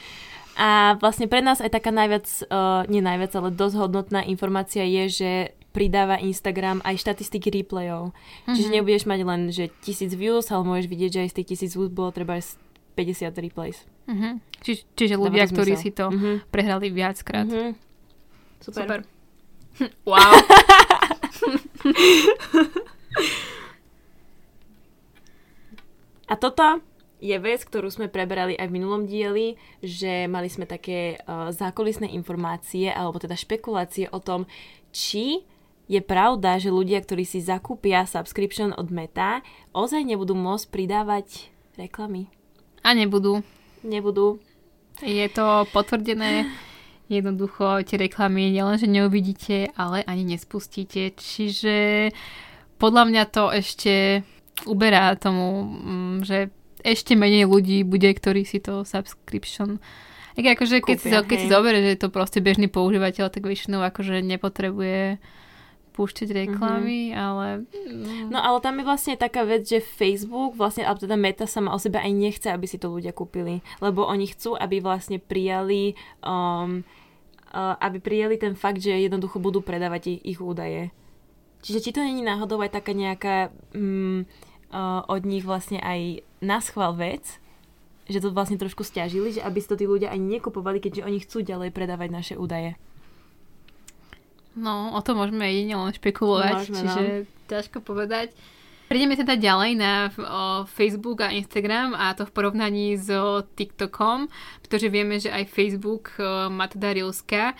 A 0.59 0.99
vlastne 0.99 1.29
pre 1.29 1.39
nás 1.39 1.61
aj 1.63 1.71
taká 1.71 1.93
najviac, 1.93 2.25
uh, 2.49 2.83
nie 2.89 2.99
najviac, 2.99 3.31
ale 3.37 3.53
dosť 3.53 3.75
hodnotná 3.79 4.25
informácia 4.27 4.83
je, 4.83 5.03
že 5.07 5.31
pridáva 5.71 6.19
Instagram 6.19 6.81
aj 6.83 6.99
štatistiky 6.99 7.53
replayov. 7.53 8.11
Mm-hmm. 8.11 8.55
Čiže 8.57 8.73
nebudeš 8.73 9.05
mať 9.05 9.19
len, 9.23 9.41
že 9.53 9.69
tisíc 9.85 10.11
views, 10.17 10.49
ale 10.49 10.65
môžeš 10.65 10.87
vidieť, 10.89 11.11
že 11.13 11.21
aj 11.23 11.29
z 11.31 11.35
tých 11.39 11.49
tisíc 11.55 11.71
views 11.77 11.93
bolo 11.93 12.09
treba 12.09 12.41
aj 12.41 12.57
50 12.97 13.31
replays. 13.39 13.87
Mhm. 14.09 14.29
Či, 14.59 14.71
čiže 14.91 15.15
ľudia, 15.15 15.45
to 15.45 15.53
ktorí 15.53 15.71
zmysel. 15.73 15.85
si 15.85 15.89
to 15.93 16.05
Mhm. 16.09 16.31
prehrali 16.49 16.87
viackrát. 16.89 17.45
Mhm. 17.45 17.69
Super. 18.59 18.83
Super. 18.83 18.99
Wow. 20.03 20.35
A 26.27 26.33
toto 26.35 26.79
je 27.19 27.35
vec, 27.35 27.63
ktorú 27.63 27.87
sme 27.87 28.07
preberali 28.07 28.53
aj 28.53 28.67
v 28.67 28.73
minulom 28.73 29.01
dieli, 29.03 29.55
že 29.79 30.25
mali 30.25 30.47
sme 30.47 30.63
také 30.63 31.19
uh, 31.19 31.49
zákulisné 31.49 32.07
informácie, 32.09 32.87
alebo 32.87 33.17
teda 33.17 33.33
špekulácie 33.33 34.07
o 34.07 34.19
tom, 34.19 34.45
či 34.89 35.43
je 35.89 35.99
pravda, 35.99 36.55
že 36.55 36.69
ľudia, 36.69 37.01
ktorí 37.01 37.23
si 37.23 37.39
zakúpia 37.39 38.05
subscription 38.05 38.71
od 38.71 38.87
Meta, 38.89 39.41
ozaj 39.71 40.05
nebudú 40.05 40.31
môcť 40.31 40.65
pridávať 40.69 41.49
reklamy. 41.75 42.29
A 42.83 42.93
nebudú. 42.93 43.41
Nebudú. 43.83 44.39
Je 44.99 45.27
to 45.31 45.67
potvrdené. 45.71 46.47
Jednoducho 47.09 47.81
tie 47.87 47.97
reklamy 47.97 48.53
nielenže 48.53 48.85
neuvidíte, 48.85 49.73
ale 49.73 50.05
ani 50.05 50.37
nespustíte. 50.37 51.15
Čiže 51.17 52.09
podľa 52.77 53.03
mňa 53.09 53.23
to 53.33 53.49
ešte 53.49 54.21
uberá 54.69 55.17
tomu, 55.17 55.65
mm, 55.65 56.15
že 56.21 56.53
ešte 56.85 57.17
menej 57.17 57.49
ľudí 57.49 57.81
bude, 57.83 58.07
ktorí 58.13 58.45
si 58.45 58.61
to 58.61 58.85
subscription 58.85 59.81
tak 60.39 60.55
akože 60.55 60.79
keď, 60.79 60.97
si, 61.03 61.11
Kúpia, 61.11 61.27
keď 61.27 61.37
si 61.43 61.47
zoberie, 61.51 61.81
že 61.83 61.91
je 61.91 61.99
to 61.99 62.09
proste 62.15 62.39
bežný 62.39 62.71
používateľ, 62.71 63.27
tak 63.27 63.43
väčšinou 63.43 63.83
akože 63.83 64.23
nepotrebuje 64.23 65.19
púšťať 65.99 66.31
reklamy, 66.31 67.11
ale... 67.11 67.67
mm, 67.67 68.31
No 68.31 68.39
ale 68.39 68.63
tam 68.63 68.79
je 68.79 68.87
vlastne 68.87 69.19
taká 69.19 69.43
vec, 69.43 69.67
že 69.67 69.83
Facebook, 69.83 70.55
vlastne, 70.55 70.87
alebo 70.87 71.03
teda 71.03 71.19
Meta 71.19 71.43
sama 71.43 71.75
o 71.75 71.79
sebe 71.79 71.99
aj 71.99 72.15
nechce, 72.15 72.47
aby 72.47 72.63
si 72.63 72.79
to 72.79 72.87
ľudia 72.87 73.11
kúpili. 73.11 73.59
Lebo 73.83 74.07
oni 74.07 74.31
chcú, 74.31 74.55
aby 74.55 74.79
vlastne 74.79 75.19
prijali, 75.19 75.99
um, 76.23 76.87
uh, 77.51 77.75
aby 77.83 77.99
prijali 77.99 78.39
ten 78.39 78.55
fakt, 78.55 78.79
že 78.79 78.95
jednoducho 78.95 79.43
budú 79.43 79.59
predávať 79.59 80.15
ich, 80.15 80.37
ich 80.37 80.39
údaje. 80.39 80.95
Čiže 81.59 81.83
či 81.83 81.91
to 81.91 81.99
není 81.99 82.23
náhodou 82.23 82.63
aj 82.63 82.79
taká 82.79 82.95
nejaká 82.95 83.51
um, 83.75 84.23
uh, 84.71 85.03
od 85.11 85.27
nich 85.27 85.43
vlastne 85.43 85.83
aj 85.83 86.23
naschval 86.39 86.95
vec, 86.95 87.43
že 88.07 88.23
to 88.23 88.31
vlastne 88.31 88.55
trošku 88.55 88.87
stiažili, 88.87 89.35
že 89.35 89.43
aby 89.43 89.59
si 89.59 89.67
to 89.67 89.75
tí 89.75 89.83
ľudia 89.85 90.09
ani 90.09 90.39
nekupovali, 90.39 90.79
keďže 90.79 91.05
oni 91.05 91.17
chcú 91.19 91.43
ďalej 91.43 91.75
predávať 91.75 92.09
naše 92.09 92.35
údaje. 92.39 92.79
No, 94.57 94.93
o 94.97 94.99
to 95.05 95.13
môžeme 95.13 95.45
jedine 95.45 95.77
len 95.77 95.93
špekulovať, 95.93 96.53
Môžeme, 96.65 96.79
no. 96.81 96.81
čiže 96.81 97.03
ťažko 97.49 97.85
povedať. 97.85 98.33
Prejdeme 98.89 99.13
teda 99.13 99.37
ďalej 99.37 99.71
na 99.77 100.09
o, 100.09 100.65
Facebook 100.65 101.21
a 101.21 101.29
Instagram 101.29 101.93
a 101.93 102.17
to 102.17 102.25
v 102.25 102.33
porovnaní 102.33 102.97
s 102.97 103.05
o, 103.13 103.45
TikTokom, 103.45 104.25
pretože 104.65 104.89
vieme, 104.89 105.21
že 105.21 105.29
aj 105.29 105.45
Facebook 105.45 106.17
o, 106.17 106.49
má 106.49 106.65
teda 106.65 106.97
Reelska 106.97 107.53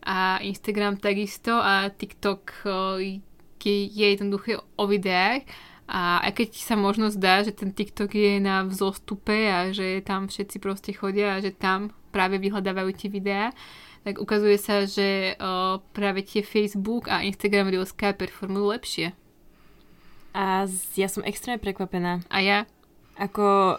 a 0.00 0.40
Instagram 0.40 0.96
takisto 0.96 1.52
a 1.60 1.92
TikTok 1.92 2.40
o, 2.64 2.96
je 3.60 4.06
jednoduché 4.16 4.56
o 4.56 4.84
videách 4.88 5.44
A 5.84 6.24
aj 6.24 6.32
keď 6.32 6.48
sa 6.56 6.80
možno 6.80 7.12
zdá, 7.12 7.44
že 7.44 7.52
ten 7.52 7.76
TikTok 7.76 8.14
je 8.14 8.40
na 8.40 8.64
vzostupe 8.64 9.52
a 9.52 9.74
že 9.74 10.00
tam 10.00 10.30
všetci 10.32 10.56
proste 10.62 10.96
chodia 10.96 11.36
a 11.36 11.42
že 11.42 11.52
tam 11.52 11.92
práve 12.14 12.38
vyhľadávajú 12.38 12.90
tie 12.94 13.10
videá, 13.10 13.50
tak 14.00 14.16
ukazuje 14.16 14.56
sa, 14.56 14.88
že 14.88 15.36
o, 15.36 15.80
práve 15.92 16.24
tie 16.24 16.40
Facebook 16.40 17.08
a 17.12 17.20
Instagram 17.20 17.68
Reelska 17.68 18.16
performujú 18.16 18.72
lepšie. 18.72 19.06
A 20.32 20.64
ja 20.96 21.08
som 21.10 21.26
extrémne 21.26 21.60
prekvapená. 21.60 22.24
A 22.32 22.38
ja? 22.40 22.58
Ako... 23.20 23.76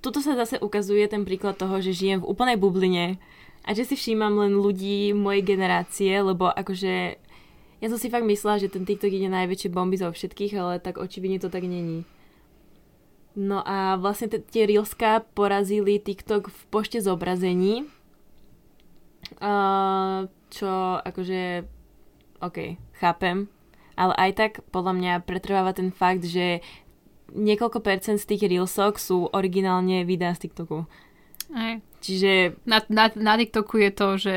Tuto 0.00 0.24
sa 0.24 0.32
zase 0.32 0.56
ukazuje 0.56 1.04
ten 1.12 1.28
príklad 1.28 1.60
toho, 1.60 1.76
že 1.84 1.92
žijem 1.92 2.24
v 2.24 2.30
úplnej 2.32 2.56
bubline 2.56 3.20
a 3.68 3.76
že 3.76 3.84
si 3.84 4.00
všímam 4.00 4.32
len 4.40 4.56
ľudí 4.56 5.12
mojej 5.12 5.44
generácie, 5.44 6.16
lebo 6.24 6.48
akože 6.48 7.20
ja 7.80 7.86
som 7.88 8.00
si 8.00 8.08
fakt 8.08 8.24
myslela, 8.24 8.60
že 8.64 8.72
ten 8.72 8.88
TikTok 8.88 9.12
ide 9.12 9.28
najväčšie 9.28 9.68
bomby 9.68 10.00
zo 10.00 10.08
všetkých, 10.08 10.52
ale 10.56 10.80
tak 10.80 10.96
očividne 10.96 11.36
to 11.36 11.52
tak 11.52 11.68
není. 11.68 12.08
No 13.36 13.60
a 13.60 14.00
vlastne 14.00 14.32
t- 14.32 14.40
tie 14.40 14.64
Reelska 14.64 15.24
porazili 15.36 16.00
TikTok 16.00 16.48
v 16.48 16.60
pošte 16.72 17.00
zobrazení. 17.00 17.88
Uh, 19.40 20.26
čo 20.50 20.98
akože, 21.00 21.64
OK, 22.42 22.76
chápem. 22.98 23.46
Ale 23.96 24.16
aj 24.16 24.30
tak 24.32 24.52
podľa 24.72 24.92
mňa 24.96 25.12
pretrváva 25.28 25.76
ten 25.76 25.92
fakt, 25.92 26.24
že 26.24 26.64
niekoľko 27.30 27.78
percent 27.84 28.18
z 28.18 28.26
tých 28.26 28.48
Reelsok 28.50 28.98
sú 28.98 29.30
originálne 29.30 30.02
videá 30.02 30.34
z 30.34 30.48
TikToku. 30.48 30.88
Aj. 31.54 31.78
Čiže 32.00 32.58
Na, 32.64 32.80
na, 32.88 33.12
na 33.12 33.34
TikToku 33.36 33.76
je 33.78 33.90
to, 33.92 34.08
že 34.16 34.36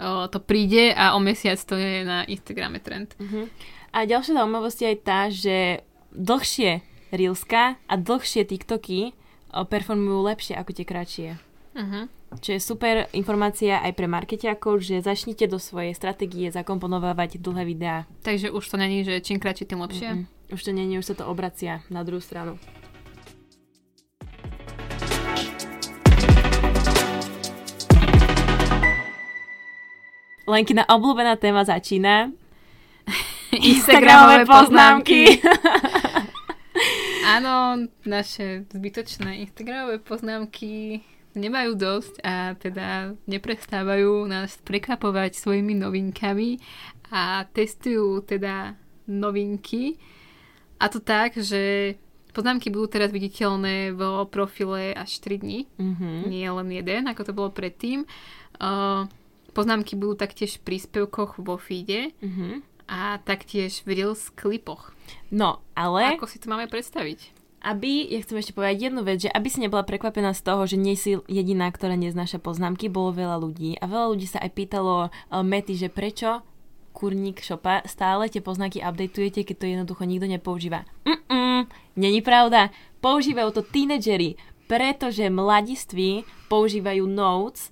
o, 0.00 0.26
to 0.26 0.40
príde 0.40 0.90
a 0.96 1.14
o 1.14 1.20
mesiac 1.20 1.60
to 1.60 1.76
je 1.76 2.02
na 2.02 2.24
Instagrame 2.26 2.80
trend. 2.80 3.12
Uh-huh. 3.20 3.46
A 3.92 4.08
ďalšia 4.08 4.40
zaujímavosť 4.40 4.78
je 4.82 4.88
aj 4.88 4.98
tá, 5.04 5.20
že 5.28 5.56
dlhšie 6.16 6.80
Reelska 7.12 7.76
a 7.76 7.94
dlhšie 7.94 8.48
TikToky 8.48 9.12
o, 9.52 9.62
performujú 9.68 10.20
lepšie 10.26 10.54
ako 10.56 10.70
tie 10.74 10.86
kratšie. 10.88 11.30
Uh-huh. 11.76 12.08
Čo 12.36 12.52
je 12.52 12.60
super 12.60 13.08
informácia 13.16 13.80
aj 13.80 13.96
pre 13.96 14.04
marketiakov, 14.04 14.84
že 14.84 15.00
začnite 15.00 15.48
do 15.48 15.56
svojej 15.56 15.96
stratégie 15.96 16.52
zakomponovávať 16.52 17.40
dlhé 17.40 17.64
videá. 17.64 17.98
Takže 18.20 18.52
už 18.52 18.64
to 18.68 18.76
není, 18.76 19.08
že 19.08 19.24
čím 19.24 19.40
kratšie, 19.40 19.64
tým 19.64 19.80
lepšie. 19.80 20.08
Mm-mm. 20.12 20.52
Už 20.52 20.60
to 20.62 20.70
nie, 20.70 21.00
už 21.00 21.06
sa 21.06 21.16
to 21.16 21.24
obracia 21.24 21.80
na 21.88 22.04
druhú 22.04 22.20
stranu. 22.20 22.60
Lenkina 30.46 30.86
obľúbená 30.86 31.34
téma 31.40 31.66
začína. 31.66 32.30
Instagramové 33.50 34.46
poznámky. 34.46 35.42
Áno, 37.34 37.88
naše 38.06 38.70
zbytočné 38.70 39.42
Instagramové 39.42 39.98
poznámky 39.98 41.02
nemajú 41.36 41.76
dosť 41.76 42.14
a 42.24 42.56
teda 42.56 43.12
neprestávajú 43.28 44.24
nás 44.24 44.56
prekvapovať 44.64 45.36
svojimi 45.36 45.76
novinkami 45.76 46.56
a 47.12 47.44
testujú 47.46 48.24
teda 48.24 48.74
novinky. 49.06 50.00
A 50.76 50.88
to 50.88 50.98
tak, 50.98 51.36
že 51.36 51.94
poznámky 52.32 52.68
budú 52.68 52.88
teraz 52.90 53.08
viditeľné 53.12 53.92
v 53.96 54.00
profile 54.28 54.92
až 54.92 55.20
3 55.20 55.40
dní, 55.40 55.60
Mm-hmm. 55.78 56.16
nie 56.28 56.44
len 56.44 56.68
jeden, 56.68 57.02
ako 57.08 57.22
to 57.24 57.32
bolo 57.32 57.48
predtým. 57.48 58.04
Uh, 58.60 59.08
poznámky 59.52 59.96
budú 59.96 60.16
taktiež 60.16 60.60
v 60.60 60.72
príspevkoch 60.72 61.40
vo 61.40 61.56
feede 61.56 62.12
Mm-hmm. 62.20 62.54
a 62.92 63.16
taktiež 63.24 63.80
v 63.88 63.96
Reels 64.00 64.28
klipoch. 64.36 64.92
No, 65.32 65.64
ale... 65.72 66.18
Ako 66.20 66.28
si 66.28 66.36
to 66.36 66.52
máme 66.52 66.68
predstaviť? 66.68 67.32
Aby, 67.66 68.06
ja 68.14 68.22
chcem 68.22 68.38
ešte 68.38 68.54
povedať 68.54 68.86
jednu 68.86 69.02
vec, 69.02 69.26
že 69.26 69.34
aby 69.34 69.50
si 69.50 69.58
nebola 69.58 69.82
prekvapená 69.82 70.30
z 70.38 70.46
toho, 70.46 70.70
že 70.70 70.78
nie 70.78 70.94
si 70.94 71.18
jediná, 71.26 71.66
ktorá 71.66 71.98
neznáša 71.98 72.38
poznámky, 72.38 72.86
bolo 72.86 73.10
veľa 73.10 73.42
ľudí 73.42 73.74
a 73.82 73.90
veľa 73.90 74.06
ľudí 74.14 74.30
sa 74.30 74.38
aj 74.38 74.54
pýtalo 74.54 75.10
uh, 75.10 75.42
Mety, 75.42 75.74
že 75.74 75.90
prečo 75.90 76.46
kurník 76.94 77.42
šopa 77.42 77.82
stále 77.90 78.30
tie 78.30 78.38
poznámky 78.38 78.78
updateujete, 78.80 79.42
keď 79.42 79.56
to 79.58 79.66
jednoducho 79.66 80.02
nikto 80.06 80.30
nepoužíva. 80.30 80.86
Mm-mm, 81.04 81.66
není 81.98 82.22
pravda. 82.22 82.70
Používajú 83.02 83.50
to 83.50 83.66
tínedžeri, 83.66 84.38
pretože 84.70 85.26
mladiství 85.26 86.22
používajú 86.46 87.04
notes 87.04 87.68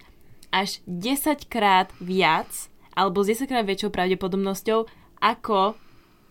až 0.50 0.82
10 0.90 1.46
krát 1.46 1.94
viac 2.02 2.50
alebo 2.94 3.22
s 3.22 3.30
10 3.34 3.50
krát 3.50 3.66
väčšou 3.66 3.90
pravdepodobnosťou 3.90 4.86
ako 5.18 5.74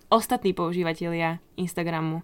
ostatní 0.08 0.53
používateľia 0.53 1.41
Instagramu. 1.60 2.24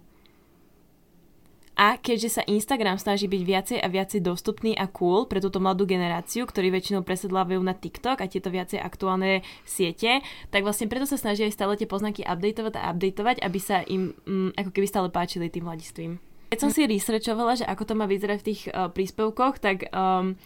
A 1.80 1.96
keďže 1.96 2.36
sa 2.36 2.42
Instagram 2.44 3.00
snaží 3.00 3.24
byť 3.24 3.40
viacej 3.40 3.78
a 3.80 3.88
viacej 3.88 4.20
dostupný 4.20 4.76
a 4.76 4.84
cool 4.84 5.24
pre 5.24 5.40
túto 5.40 5.64
mladú 5.64 5.88
generáciu, 5.88 6.44
ktorí 6.44 6.68
väčšinou 6.68 7.00
presedlávajú 7.00 7.56
na 7.64 7.72
TikTok 7.72 8.20
a 8.20 8.28
tieto 8.28 8.52
viacej 8.52 8.84
aktuálne 8.84 9.40
siete, 9.64 10.20
tak 10.52 10.60
vlastne 10.60 10.92
preto 10.92 11.08
sa 11.08 11.16
snažia 11.16 11.48
aj 11.48 11.56
stále 11.56 11.80
tie 11.80 11.88
poznámky 11.88 12.20
updateovať 12.20 12.76
a 12.76 12.92
updateovať, 12.92 13.36
aby 13.40 13.58
sa 13.64 13.80
im 13.88 14.12
mm, 14.12 14.60
ako 14.60 14.70
keby 14.76 14.86
stále 14.92 15.08
páčili 15.08 15.48
tým 15.48 15.64
mladistvím. 15.64 16.20
Keď 16.52 16.60
som 16.60 16.68
si 16.68 16.84
researchovala, 16.84 17.64
že 17.64 17.64
ako 17.64 17.82
to 17.88 17.94
má 17.96 18.04
vyzerať 18.04 18.38
v 18.44 18.46
tých 18.52 18.62
uh, 18.68 18.92
príspevkoch, 18.92 19.56
tak 19.64 19.88
um, 19.96 20.36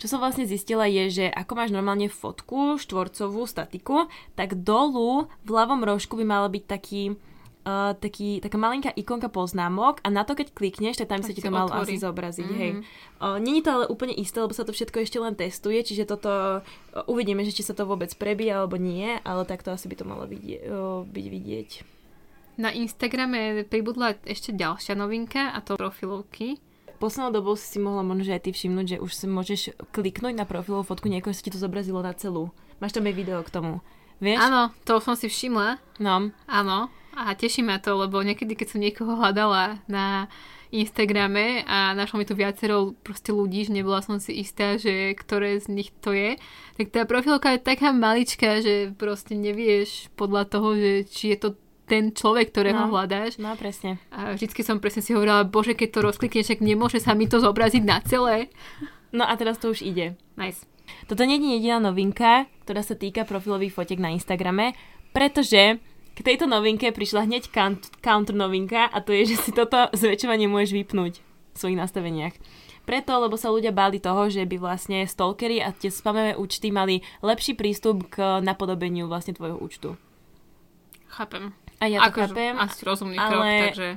čo 0.00 0.08
som 0.08 0.24
vlastne 0.24 0.48
zistila 0.48 0.88
je, 0.88 1.12
že 1.12 1.26
ako 1.28 1.52
máš 1.52 1.70
normálne 1.70 2.08
fotku, 2.08 2.80
štvorcovú 2.80 3.44
statiku, 3.44 4.08
tak 4.40 4.56
dolu 4.64 5.28
v 5.44 5.50
ľavom 5.52 5.84
rožku 5.84 6.16
by 6.16 6.24
mala 6.24 6.48
byť 6.48 6.64
taký 6.64 7.20
Uh, 7.62 7.94
taký, 7.94 8.42
taká 8.42 8.58
malinká 8.58 8.90
ikonka 8.90 9.30
poznámok 9.30 10.02
a 10.02 10.10
na 10.10 10.26
to, 10.26 10.34
keď 10.34 10.50
klikneš, 10.50 10.98
tak 10.98 11.14
tam 11.14 11.22
Tak 11.22 11.30
sa 11.30 11.32
ti 11.32 11.46
to 11.46 11.54
malo 11.54 11.70
otvorí. 11.70 11.94
asi 11.94 12.02
zobraziť. 12.02 12.48
Mhm. 12.50 12.58
Hej. 12.58 12.70
Uh, 13.22 13.38
Není 13.38 13.62
to 13.62 13.70
ale 13.70 13.84
úplne 13.86 14.10
isté, 14.18 14.42
lebo 14.42 14.50
sa 14.50 14.66
to 14.66 14.74
všetko 14.74 14.98
ešte 14.98 15.22
len 15.22 15.38
testuje, 15.38 15.78
čiže 15.78 16.10
toto 16.10 16.58
uh, 16.58 16.66
uvidíme, 17.06 17.46
že 17.46 17.54
či 17.54 17.62
sa 17.62 17.70
to 17.70 17.86
vôbec 17.86 18.10
prebíja 18.18 18.58
alebo 18.58 18.74
nie, 18.82 19.14
ale 19.22 19.46
takto 19.46 19.70
asi 19.70 19.86
by 19.86 19.94
to 19.94 20.02
malo 20.02 20.26
vidie, 20.26 20.58
uh, 20.66 21.06
byť 21.06 21.26
vidieť. 21.30 21.70
Na 22.58 22.74
Instagrame 22.74 23.62
pribudla 23.62 24.18
ešte 24.26 24.50
ďalšia 24.50 24.98
novinka 24.98 25.54
a 25.54 25.62
to 25.62 25.78
profilovky. 25.78 26.58
Poslednou 26.98 27.30
dobou 27.30 27.54
si 27.54 27.66
si 27.66 27.78
mohla 27.78 28.02
možno 28.02 28.26
aj 28.26 28.42
ty 28.42 28.50
všimnúť, 28.50 28.86
že 28.86 28.98
už 28.98 29.10
si 29.14 29.26
môžeš 29.30 29.60
kliknúť 29.94 30.34
na 30.34 30.50
profilovú 30.50 30.82
fotku 30.82 31.06
niekoho, 31.06 31.30
sa 31.30 31.46
ti 31.46 31.54
to 31.54 31.62
zobrazilo 31.62 32.02
na 32.02 32.10
celú. 32.10 32.50
Máš 32.82 32.90
tam 32.90 33.06
aj 33.06 33.14
video 33.14 33.38
k 33.46 33.54
tomu. 33.54 33.78
Vieš? 34.18 34.38
Áno, 34.38 34.74
to 34.82 34.98
som 34.98 35.14
si 35.14 35.26
všimla. 35.26 35.78
No. 35.98 36.30
Áno. 36.46 36.90
A 37.12 37.34
teší 37.34 37.60
ma 37.60 37.76
to, 37.76 37.92
lebo 37.94 38.24
niekedy, 38.24 38.56
keď 38.56 38.68
som 38.72 38.80
niekoho 38.80 39.14
hľadala 39.14 39.78
na 39.84 40.32
Instagrame 40.72 41.60
a 41.68 41.92
našlo 41.92 42.16
mi 42.16 42.24
tu 42.24 42.32
viacero 42.32 42.96
proste 43.04 43.28
ľudí, 43.28 43.68
že 43.68 43.76
nebola 43.76 44.00
som 44.00 44.16
si 44.16 44.40
istá, 44.40 44.80
že 44.80 45.12
ktoré 45.12 45.60
z 45.60 45.68
nich 45.68 45.92
to 46.00 46.16
je, 46.16 46.40
tak 46.80 46.88
tá 46.88 47.04
profilka 47.04 47.52
je 47.52 47.60
taká 47.60 47.92
maličká, 47.92 48.64
že 48.64 48.96
proste 48.96 49.36
nevieš 49.36 50.08
podľa 50.16 50.48
toho, 50.48 50.72
že 50.72 50.92
či 51.12 51.36
je 51.36 51.38
to 51.38 51.48
ten 51.84 52.08
človek, 52.16 52.48
ktorého 52.48 52.88
No. 52.88 52.88
hľadáš. 52.88 53.36
No 53.36 53.52
presne. 53.52 54.00
A 54.08 54.32
vždycky 54.32 54.64
som 54.64 54.80
presne 54.80 55.04
si 55.04 55.12
hovorila, 55.12 55.44
bože, 55.44 55.76
keď 55.76 55.88
to 55.92 56.00
rozklikneš, 56.00 56.56
tak 56.56 56.64
nemôže 56.64 57.04
sa 57.04 57.12
mi 57.12 57.28
to 57.28 57.36
zobraziť 57.36 57.84
na 57.84 58.00
celé. 58.00 58.48
No 59.12 59.28
a 59.28 59.36
teraz 59.36 59.60
to 59.60 59.68
už 59.68 59.84
ide. 59.84 60.16
Nice. 60.40 60.64
Toto 61.04 61.28
nie 61.28 61.36
je 61.36 61.60
jediná 61.60 61.84
novinka, 61.84 62.48
ktorá 62.64 62.80
sa 62.80 62.96
týka 62.96 63.28
profilových 63.28 63.76
fotiek 63.76 64.00
na 64.00 64.08
Instagrame, 64.08 64.72
pretože 65.12 65.76
k 66.22 66.30
tejto 66.30 66.46
novinke 66.46 66.94
prišla 66.94 67.26
hneď 67.26 67.50
count, 67.50 67.90
counter 67.98 68.30
novinka 68.38 68.86
a 68.86 69.02
to 69.02 69.10
je, 69.10 69.34
že 69.34 69.36
si 69.42 69.50
toto 69.50 69.90
zväčšovanie 69.90 70.46
môžeš 70.46 70.70
vypnúť 70.70 71.18
v 71.18 71.56
svojich 71.58 71.82
nastaveniach. 71.82 72.38
Preto, 72.82 73.14
lebo 73.18 73.34
sa 73.34 73.50
ľudia 73.50 73.70
báli 73.74 73.98
toho, 73.98 74.30
že 74.30 74.46
by 74.46 74.58
vlastne 74.58 75.02
stalkery 75.06 75.58
a 75.62 75.74
tie 75.74 75.90
spamové 75.90 76.38
účty 76.38 76.70
mali 76.70 77.02
lepší 77.22 77.54
prístup 77.58 78.06
k 78.10 78.38
napodobeniu 78.38 79.06
vlastne 79.06 79.34
tvojho 79.34 79.58
účtu. 79.58 79.88
Chápem. 81.10 81.54
A 81.78 81.90
ja 81.90 81.98
to 81.98 82.14
Akože 82.14 82.30
chápem, 82.30 82.54
Asi 82.58 82.82
rozumný 82.86 83.18
krok, 83.18 83.42
ale- 83.42 83.62
takže... 83.70 83.88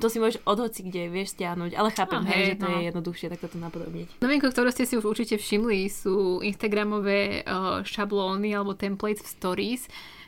to 0.00 0.06
si 0.12 0.16
môžeš 0.20 0.38
od 0.44 0.58
hoci 0.60 0.80
kde, 0.84 1.02
vieš, 1.08 1.36
stiahnuť, 1.36 1.72
ale 1.76 1.88
chápem, 1.92 2.20
No, 2.20 2.28
hej, 2.28 2.36
hej, 2.36 2.48
že 2.52 2.56
to 2.56 2.66
no. 2.68 2.72
je 2.72 2.80
jednoduchšie 2.92 3.26
takto 3.32 3.48
to 3.52 3.58
napodobniť. 3.60 4.06
Novinkou, 4.20 4.48
ktorú 4.52 4.68
ste 4.72 4.84
si 4.84 4.96
už 4.96 5.04
určite 5.04 5.36
všimli, 5.40 5.88
sú 5.88 6.40
Instagramové 6.40 7.44
uh, 7.44 7.80
šablóny 7.84 8.52
alebo 8.52 8.76
templates 8.76 9.24
v 9.24 9.28
stories, 9.28 9.82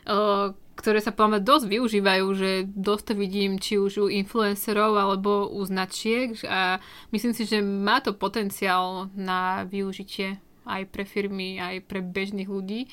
uh, 0.05 0.53
ktoré 0.79 1.03
sa 1.03 1.11
podľa 1.11 1.43
dosť 1.43 1.65
využívajú, 1.67 2.25
že 2.39 2.51
dosť 2.71 3.03
to 3.11 3.13
vidím 3.19 3.59
či 3.59 3.75
už 3.75 3.99
u 3.99 4.07
influencerov 4.07 4.95
alebo 4.95 5.51
u 5.51 5.59
značiek 5.67 6.31
a 6.47 6.79
myslím 7.11 7.35
si, 7.35 7.43
že 7.43 7.59
má 7.59 7.99
to 7.99 8.15
potenciál 8.15 9.11
na 9.11 9.67
využitie 9.67 10.39
aj 10.63 10.87
pre 10.87 11.03
firmy, 11.03 11.59
aj 11.59 11.83
pre 11.83 11.99
bežných 11.99 12.47
ľudí. 12.47 12.87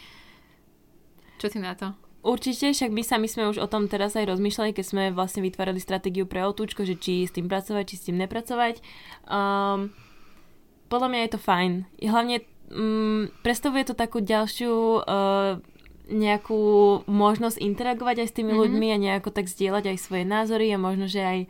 Čo 1.39 1.47
si 1.55 1.63
na 1.63 1.79
to? 1.79 1.95
Určite, 2.27 2.75
však 2.75 2.91
my 2.91 3.07
sami 3.07 3.31
sme 3.31 3.47
už 3.55 3.63
o 3.63 3.71
tom 3.71 3.87
teraz 3.87 4.19
aj 4.19 4.27
rozmýšľali, 4.27 4.75
keď 4.75 4.85
sme 4.85 5.05
vlastne 5.15 5.47
vytvárali 5.47 5.79
stratégiu 5.79 6.27
pre 6.27 6.43
otúčko, 6.43 6.83
že 6.83 6.99
či 6.99 7.23
s 7.23 7.31
tým 7.31 7.47
pracovať, 7.47 7.85
či 7.87 7.97
s 8.03 8.07
tým 8.11 8.19
nepracovať. 8.19 8.83
Um, 9.31 9.95
podľa 10.91 11.09
mňa 11.15 11.21
je 11.23 11.31
to 11.31 11.39
fajn. 11.39 11.73
Hlavne 12.03 12.43
um, 12.75 13.31
predstavuje 13.47 13.87
to 13.87 13.95
takú 13.95 14.19
ďalšiu 14.19 14.75
uh, 15.07 15.63
nejakú 16.07 16.61
možnosť 17.11 17.59
interagovať 17.59 18.17
aj 18.23 18.29
s 18.31 18.37
tými 18.37 18.53
Mhm. 18.55 18.59
ľuďmi 18.63 18.87
a 18.95 19.03
nejako 19.03 19.31
tak 19.35 19.51
zdieľať 19.51 19.85
aj 19.91 19.99
svoje 19.99 20.25
názory 20.25 20.71
a 20.71 20.79
možno, 20.79 21.11
že 21.11 21.21
aj, 21.21 21.41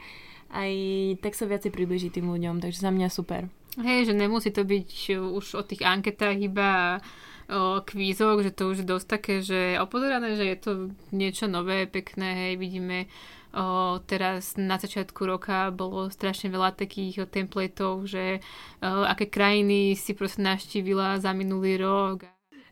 aj 0.50 0.72
tak 1.20 1.36
sa 1.36 1.44
viacej 1.44 1.70
približiť 1.70 2.10
tým 2.16 2.26
ľuďom. 2.32 2.64
Takže 2.64 2.80
za 2.80 2.90
mňa 2.90 3.08
super. 3.12 3.48
Hej, 3.76 4.08
že 4.08 4.14
nemusí 4.16 4.48
to 4.48 4.64
byť 4.64 4.90
uh, 5.12 5.36
už 5.36 5.60
o 5.60 5.62
tých 5.62 5.84
anketách 5.84 6.40
iba 6.40 7.04
o 7.46 7.78
kvízoch, 7.78 8.42
že 8.42 8.50
to 8.50 8.72
už 8.72 8.82
je 8.82 8.86
dosť 8.88 9.06
také, 9.06 9.34
že 9.38 9.78
opozerané, 9.78 10.34
že 10.34 10.48
je 10.48 10.58
to 10.58 10.72
niečo 11.12 11.46
nové, 11.46 11.86
pekné, 11.86 12.34
hej, 12.34 12.52
vidíme 12.58 13.06
o, 13.54 14.02
teraz 14.02 14.58
na 14.58 14.74
začiatku 14.76 15.22
roka 15.22 15.70
bolo 15.70 16.10
strašne 16.10 16.50
veľa 16.50 16.74
takých 16.74 17.22
o, 17.22 17.26
templatov, 17.30 18.10
že 18.10 18.42
o, 18.82 19.06
aké 19.06 19.30
krajiny 19.30 19.94
si 19.94 20.10
proste 20.18 20.42
navštívila 20.42 21.22
za 21.22 21.30
minulý 21.30 21.78
rok. 21.78 22.26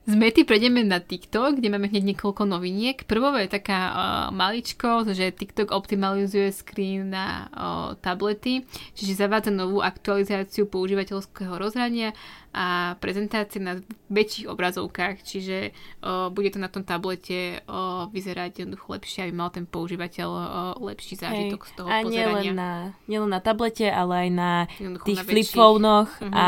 Z 0.05 0.21
mety 0.21 0.45
prejdeme 0.45 0.85
na 0.85 1.01
TikTok, 1.01 1.57
kde 1.57 1.73
máme 1.73 1.89
hneď 1.89 2.13
niekoľko 2.13 2.45
noviniek. 2.45 3.09
Prvou 3.09 3.33
je 3.41 3.49
taká 3.49 3.81
uh, 3.89 3.97
maličko, 4.37 5.09
že 5.09 5.33
TikTok 5.33 5.73
optimalizuje 5.73 6.53
screen 6.53 7.09
na 7.09 7.49
uh, 7.49 7.97
tablety, 7.97 8.69
čiže 8.93 9.17
zavádza 9.17 9.49
novú 9.49 9.81
aktualizáciu 9.81 10.69
používateľského 10.69 11.57
rozhrania 11.57 12.13
a 12.53 12.95
prezentácie 13.01 13.59
na 13.59 13.81
väčších 14.13 14.47
obrazovkách, 14.47 15.25
čiže 15.25 15.73
uh, 15.73 16.29
bude 16.29 16.53
to 16.53 16.61
na 16.61 16.69
tom 16.69 16.85
tablete 16.85 17.65
uh, 17.65 18.05
vyzerať 18.13 18.61
jednoducho 18.61 19.01
lepšie, 19.01 19.25
aby 19.25 19.33
mal 19.33 19.49
ten 19.51 19.65
používateľ 19.65 20.29
uh, 20.29 20.47
lepší 20.85 21.17
zážitok 21.17 21.65
z 21.65 21.73
toho 21.75 21.89
a 21.89 22.05
pozerania. 22.05 22.45
nielen 22.45 22.55
na, 22.55 22.71
nielen 23.09 23.31
na 23.33 23.41
tablete, 23.41 23.89
ale 23.89 24.29
aj 24.29 24.31
na 24.31 24.51
Jednoducho 24.77 25.07
tých 25.09 25.19
na 25.19 25.25
flip 25.25 25.47
väčších. 25.49 25.57
phonech 25.57 26.11
Mhm. 26.21 26.35
a 26.37 26.47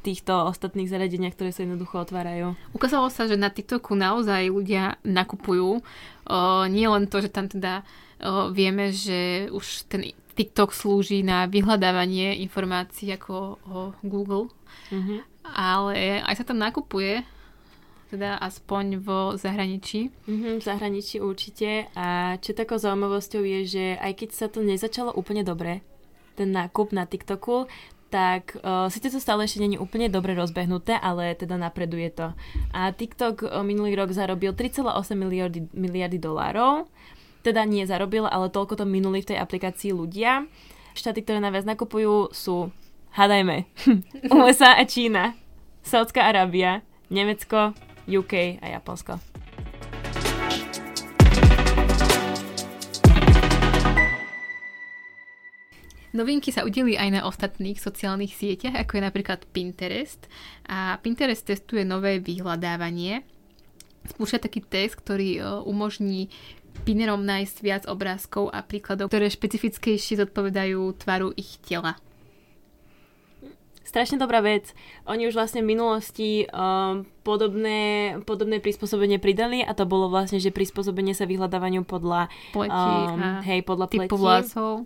týchto 0.00 0.46
ostatných 0.46 0.86
zariadeniach, 0.86 1.34
ktoré 1.34 1.50
sa 1.50 1.62
jednoducho 1.62 1.98
otvárajú. 1.98 2.54
Ukázalo 2.70 3.08
sa, 3.08 3.24
že 3.24 3.34
na 3.34 3.48
TikToku 3.48 3.92
naozaj 3.92 4.48
ľudia 4.48 4.96
nakupujú. 5.02 5.78
O, 5.78 5.80
nie 6.66 6.84
len 6.84 7.06
to, 7.06 7.18
že 7.18 7.28
tam 7.28 7.46
teda 7.46 7.82
o, 8.18 8.48
vieme, 8.48 8.90
že 8.90 9.50
už 9.50 9.86
ten 9.86 10.10
TikTok 10.32 10.70
slúži 10.70 11.20
na 11.20 11.44
vyhľadávanie 11.44 12.38
informácií 12.40 13.10
ako 13.10 13.34
o 13.64 13.78
Google, 14.02 14.48
Mhm. 14.88 15.20
ale 15.44 15.94
aj 16.22 16.34
sa 16.36 16.44
tam 16.44 16.56
nakupuje, 16.56 17.26
teda 18.08 18.38
aspoň 18.38 18.84
vo 18.98 19.34
zahraničí. 19.34 20.08
Mhm, 20.24 20.58
v 20.58 20.62
zahraničí 20.62 21.20
určite. 21.20 21.90
A 21.92 22.38
čo 22.38 22.54
takou 22.54 22.78
zaujímavosťou 22.78 23.42
je, 23.42 23.60
že 23.66 23.84
aj 23.98 24.12
keď 24.14 24.28
sa 24.30 24.46
to 24.48 24.62
nezačalo 24.62 25.12
úplne 25.12 25.44
dobre, 25.44 25.84
ten 26.32 26.54
nákup 26.54 26.94
na 26.94 27.04
TikToku, 27.04 27.66
tak 28.08 28.56
uh, 28.64 28.88
síce 28.88 29.12
to 29.12 29.20
stále 29.20 29.44
ešte 29.44 29.60
není 29.60 29.76
úplne 29.76 30.08
dobre 30.08 30.32
rozbehnuté, 30.32 30.96
ale 30.96 31.36
teda 31.36 31.60
napreduje 31.60 32.08
to. 32.12 32.32
A 32.72 32.92
TikTok 32.92 33.44
uh, 33.44 33.60
minulý 33.60 33.94
rok 33.96 34.16
zarobil 34.16 34.56
3,8 34.56 34.88
miliardy, 35.12 35.60
miliardy 35.76 36.16
dolárov. 36.16 36.88
Teda 37.44 37.68
nie 37.68 37.84
zarobil, 37.84 38.24
ale 38.24 38.48
toľko 38.48 38.80
to 38.80 38.84
minuli 38.88 39.20
v 39.20 39.32
tej 39.34 39.38
aplikácii 39.38 39.92
ľudia. 39.92 40.48
Štáty, 40.96 41.22
ktoré 41.22 41.38
najviac 41.38 41.68
nakupujú 41.68 42.34
sú, 42.34 42.74
hádajme, 43.14 43.68
USA 44.34 44.74
a 44.80 44.84
Čína, 44.88 45.38
Saudská 45.84 46.26
Arábia, 46.26 46.82
Nemecko, 47.12 47.76
UK 48.08 48.58
a 48.58 48.66
Japonsko. 48.74 49.37
Novinky 56.16 56.48
sa 56.48 56.64
udeli 56.64 56.96
aj 56.96 57.08
na 57.12 57.20
ostatných 57.28 57.76
sociálnych 57.76 58.32
sieťach, 58.32 58.80
ako 58.80 58.96
je 58.96 59.02
napríklad 59.04 59.40
Pinterest. 59.52 60.24
A 60.64 60.96
Pinterest 61.04 61.44
testuje 61.44 61.84
nové 61.84 62.16
vyhľadávanie. 62.16 63.28
Spúšťa 64.08 64.40
taký 64.40 64.64
test, 64.64 64.96
ktorý 64.96 65.30
e, 65.36 65.40
umožní 65.68 66.32
pinerom 66.88 67.20
nájsť 67.28 67.56
viac 67.60 67.82
obrázkov 67.84 68.48
a 68.54 68.64
príkladov, 68.64 69.12
ktoré 69.12 69.28
špecifickejšie 69.28 70.24
zodpovedajú 70.24 70.80
tvaru 70.96 71.34
ich 71.36 71.60
tela. 71.60 72.00
Strašne 73.88 74.20
dobrá 74.20 74.44
vec. 74.44 74.76
Oni 75.08 75.24
už 75.24 75.32
vlastne 75.32 75.64
v 75.64 75.72
minulosti 75.72 76.44
um, 76.52 77.08
podobné, 77.24 78.20
podobné 78.28 78.60
prispôsobenie 78.60 79.16
pridali 79.16 79.64
a 79.64 79.72
to 79.72 79.88
bolo 79.88 80.12
vlastne, 80.12 80.36
že 80.36 80.52
prispôsobenie 80.52 81.16
sa 81.16 81.24
vyhľadávaniu 81.24 81.88
podľa, 81.88 82.28
Pleti 82.52 82.92
um, 83.08 83.40
hej, 83.48 83.64
podľa 83.64 83.88
typu 83.88 84.12
pleti. 84.12 84.20
vlasov. 84.20 84.84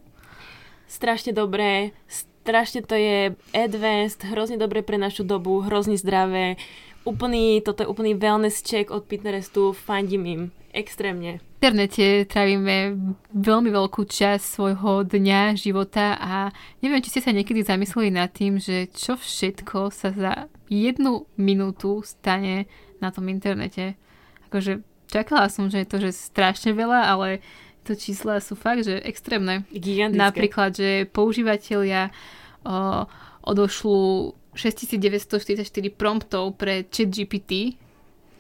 Strašne 0.93 1.33
dobré, 1.33 1.97
strašne 2.05 2.85
to 2.85 2.93
je 2.93 3.33
advanced, 3.57 4.29
hrozne 4.29 4.61
dobré 4.61 4.85
pre 4.85 5.01
našu 5.01 5.25
dobu, 5.25 5.65
hrozne 5.65 5.97
zdravé. 5.97 6.61
Úplný, 7.09 7.65
toto 7.65 7.81
je 7.81 7.89
úplný 7.89 8.13
wellness 8.13 8.61
check 8.61 8.93
od 8.93 9.09
Pinterestu, 9.09 9.73
fandím 9.73 10.25
im. 10.29 10.43
Extrémne. 10.77 11.41
V 11.41 11.65
internete 11.65 12.29
trávime 12.29 13.01
veľmi 13.33 13.73
veľkú 13.73 14.05
časť 14.05 14.45
svojho 14.45 15.09
dňa, 15.09 15.57
života 15.57 16.21
a 16.21 16.53
neviem, 16.85 17.01
či 17.01 17.17
ste 17.17 17.25
sa 17.25 17.33
niekedy 17.33 17.65
zamysleli 17.65 18.13
nad 18.13 18.29
tým, 18.29 18.61
že 18.61 18.93
čo 18.93 19.17
všetko 19.17 19.89
sa 19.89 20.13
za 20.13 20.33
jednu 20.69 21.25
minútu 21.41 22.05
stane 22.05 22.69
na 23.01 23.09
tom 23.09 23.33
internete. 23.33 23.97
Akože 24.53 24.85
čakala 25.09 25.49
som, 25.49 25.73
že 25.73 25.85
je 25.85 25.89
to 25.89 25.97
že 26.05 26.13
strašne 26.13 26.77
veľa, 26.77 27.01
ale 27.17 27.41
to 27.83 27.99
čísla 27.99 28.39
sú 28.39 28.55
fakt, 28.55 28.87
že 28.87 29.03
extrémne. 29.03 29.67
Gigantické. 29.75 30.19
Napríklad, 30.19 30.71
že 30.75 30.91
používateľia 31.11 32.15
o, 32.63 33.07
odošľú 33.43 34.01
6944 34.55 35.67
promptov 35.95 36.55
pre 36.61 36.87
ChatGPT, 36.87 37.81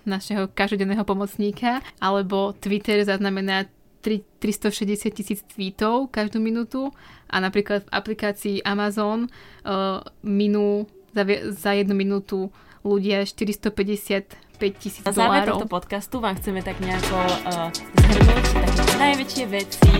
našeho 0.05 0.51
každodenného 0.51 1.07
pomocníka, 1.07 1.81
alebo 2.03 2.55
Twitter 2.59 3.03
zaznamená 3.07 3.71
3, 4.03 4.43
360 4.43 5.15
tisíc 5.15 5.41
tweetov 5.47 6.11
každú 6.11 6.43
minútu 6.43 6.91
a 7.31 7.39
napríklad 7.39 7.87
v 7.87 7.93
aplikácii 7.95 8.57
Amazon 8.67 9.31
uh, 9.63 10.03
minú 10.27 10.91
za, 11.15 11.23
za 11.55 11.71
jednu 11.79 11.95
minútu 11.95 12.51
ľudia 12.83 13.23
455 13.23 14.35
tisíc 14.75 15.07
Na 15.07 15.15
záver 15.15 15.47
dolárov. 15.47 15.63
tohto 15.63 15.69
podcastu 15.71 16.19
vám 16.19 16.35
chceme 16.43 16.67
tak 16.67 16.83
nejako 16.83 17.17
uh, 17.47 17.71
zhrnúť 18.11 18.62
najväčšie 18.99 19.45
veci, 19.49 19.93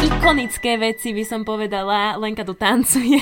ikonické 0.00 0.80
veci 0.80 1.12
by 1.12 1.24
som 1.26 1.40
povedala, 1.44 2.16
Lenka 2.16 2.46
tu 2.46 2.56
tancuje, 2.56 3.20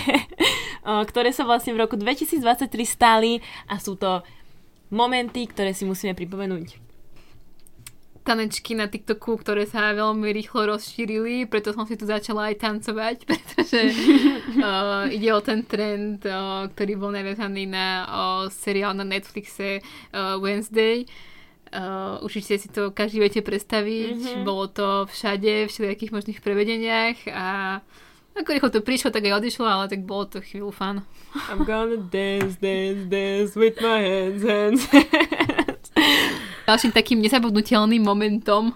ktoré 1.11 1.35
sa 1.35 1.42
vlastne 1.42 1.74
v 1.74 1.83
roku 1.83 1.98
2023 1.98 2.68
stali 2.85 3.42
a 3.66 3.81
sú 3.83 3.98
to 3.98 4.22
momenty, 4.94 5.48
ktoré 5.50 5.74
si 5.74 5.83
musíme 5.88 6.14
pripomenúť. 6.14 6.87
tanečky 8.28 8.76
na 8.76 8.92
TikToku, 8.92 9.40
ktoré 9.40 9.64
sa 9.64 9.96
veľmi 9.96 10.28
rýchlo 10.28 10.76
rozšírili, 10.76 11.48
preto 11.48 11.72
som 11.72 11.88
si 11.88 11.96
tu 11.96 12.04
začala 12.04 12.52
aj 12.52 12.61
tancovať, 12.61 13.16
pretože 13.28 13.81
uh, 14.61 15.09
ide 15.09 15.33
o 15.33 15.40
ten 15.40 15.64
trend, 15.64 16.28
uh, 16.28 16.68
ktorý 16.76 17.00
bol 17.00 17.11
naviazaný 17.16 17.64
na 17.64 18.04
uh, 18.04 18.44
seriál 18.52 18.92
na 18.92 19.09
Netflixe 19.09 19.81
uh, 19.81 20.37
Wednesday. 20.37 21.09
Uh, 21.09 21.38
určite 22.24 22.57
si 22.59 22.68
to 22.68 22.90
každý 22.90 23.20
viete 23.20 23.40
predstaviť. 23.44 24.40
Mhm. 24.40 24.44
Bolo 24.44 24.68
to 24.68 25.07
všade, 25.09 25.66
v 25.66 25.70
všelijakých 25.70 26.14
možných 26.14 26.40
prevedeniach 26.40 27.16
a 27.33 27.46
ako 28.38 28.54
rýchlo 28.54 28.70
to 28.70 28.87
prišlo, 28.87 29.11
tak 29.11 29.26
aj 29.26 29.42
odišlo, 29.42 29.66
ale 29.66 29.90
tak 29.90 30.07
bolo 30.07 30.31
to 30.31 30.38
chvíľu 30.38 30.70
fan. 30.70 31.02
I'm 31.50 31.66
gonna 31.66 31.98
dance, 31.98 32.54
dance, 32.62 33.02
dance 33.11 33.59
with 33.59 33.83
my 33.83 33.98
hands, 33.98 34.46
hands. 34.46 34.87
Ďalším 36.70 36.94
takým 36.94 37.18
nezabudnutelným 37.18 37.98
momentom 38.04 38.70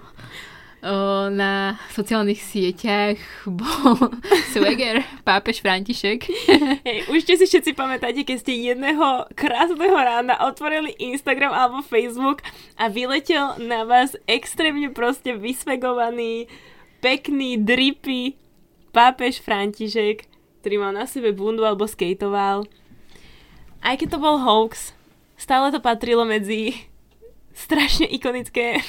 na 1.31 1.79
sociálnych 1.95 2.43
sieťach 2.43 3.15
bol 3.47 4.11
Swagger, 4.53 5.07
pápež 5.23 5.63
František. 5.63 6.27
Hej, 6.87 7.07
určite 7.07 7.39
si 7.39 7.47
všetci 7.47 7.73
pamätáte, 7.79 8.27
keď 8.27 8.37
ste 8.43 8.75
jedného 8.75 9.31
krásneho 9.39 9.95
rána 9.95 10.35
otvorili 10.43 10.91
Instagram 10.99 11.55
alebo 11.55 11.87
Facebook 11.87 12.43
a 12.75 12.91
vyletel 12.91 13.63
na 13.63 13.87
vás 13.87 14.19
extrémne 14.27 14.91
proste 14.91 15.39
vysvegovaný, 15.39 16.51
pekný, 16.99 17.63
dripy 17.63 18.35
pápež 18.91 19.39
František, 19.39 20.27
ktorý 20.63 20.83
mal 20.83 20.93
na 20.99 21.07
sebe 21.07 21.31
bundu 21.31 21.63
alebo 21.63 21.87
skejtoval. 21.87 22.67
Aj 23.83 23.95
keď 23.95 24.15
to 24.15 24.19
bol 24.19 24.43
hoax, 24.43 24.95
stále 25.39 25.71
to 25.71 25.79
patrilo 25.79 26.27
medzi 26.27 26.75
strašne 27.55 28.11
ikonické, 28.11 28.83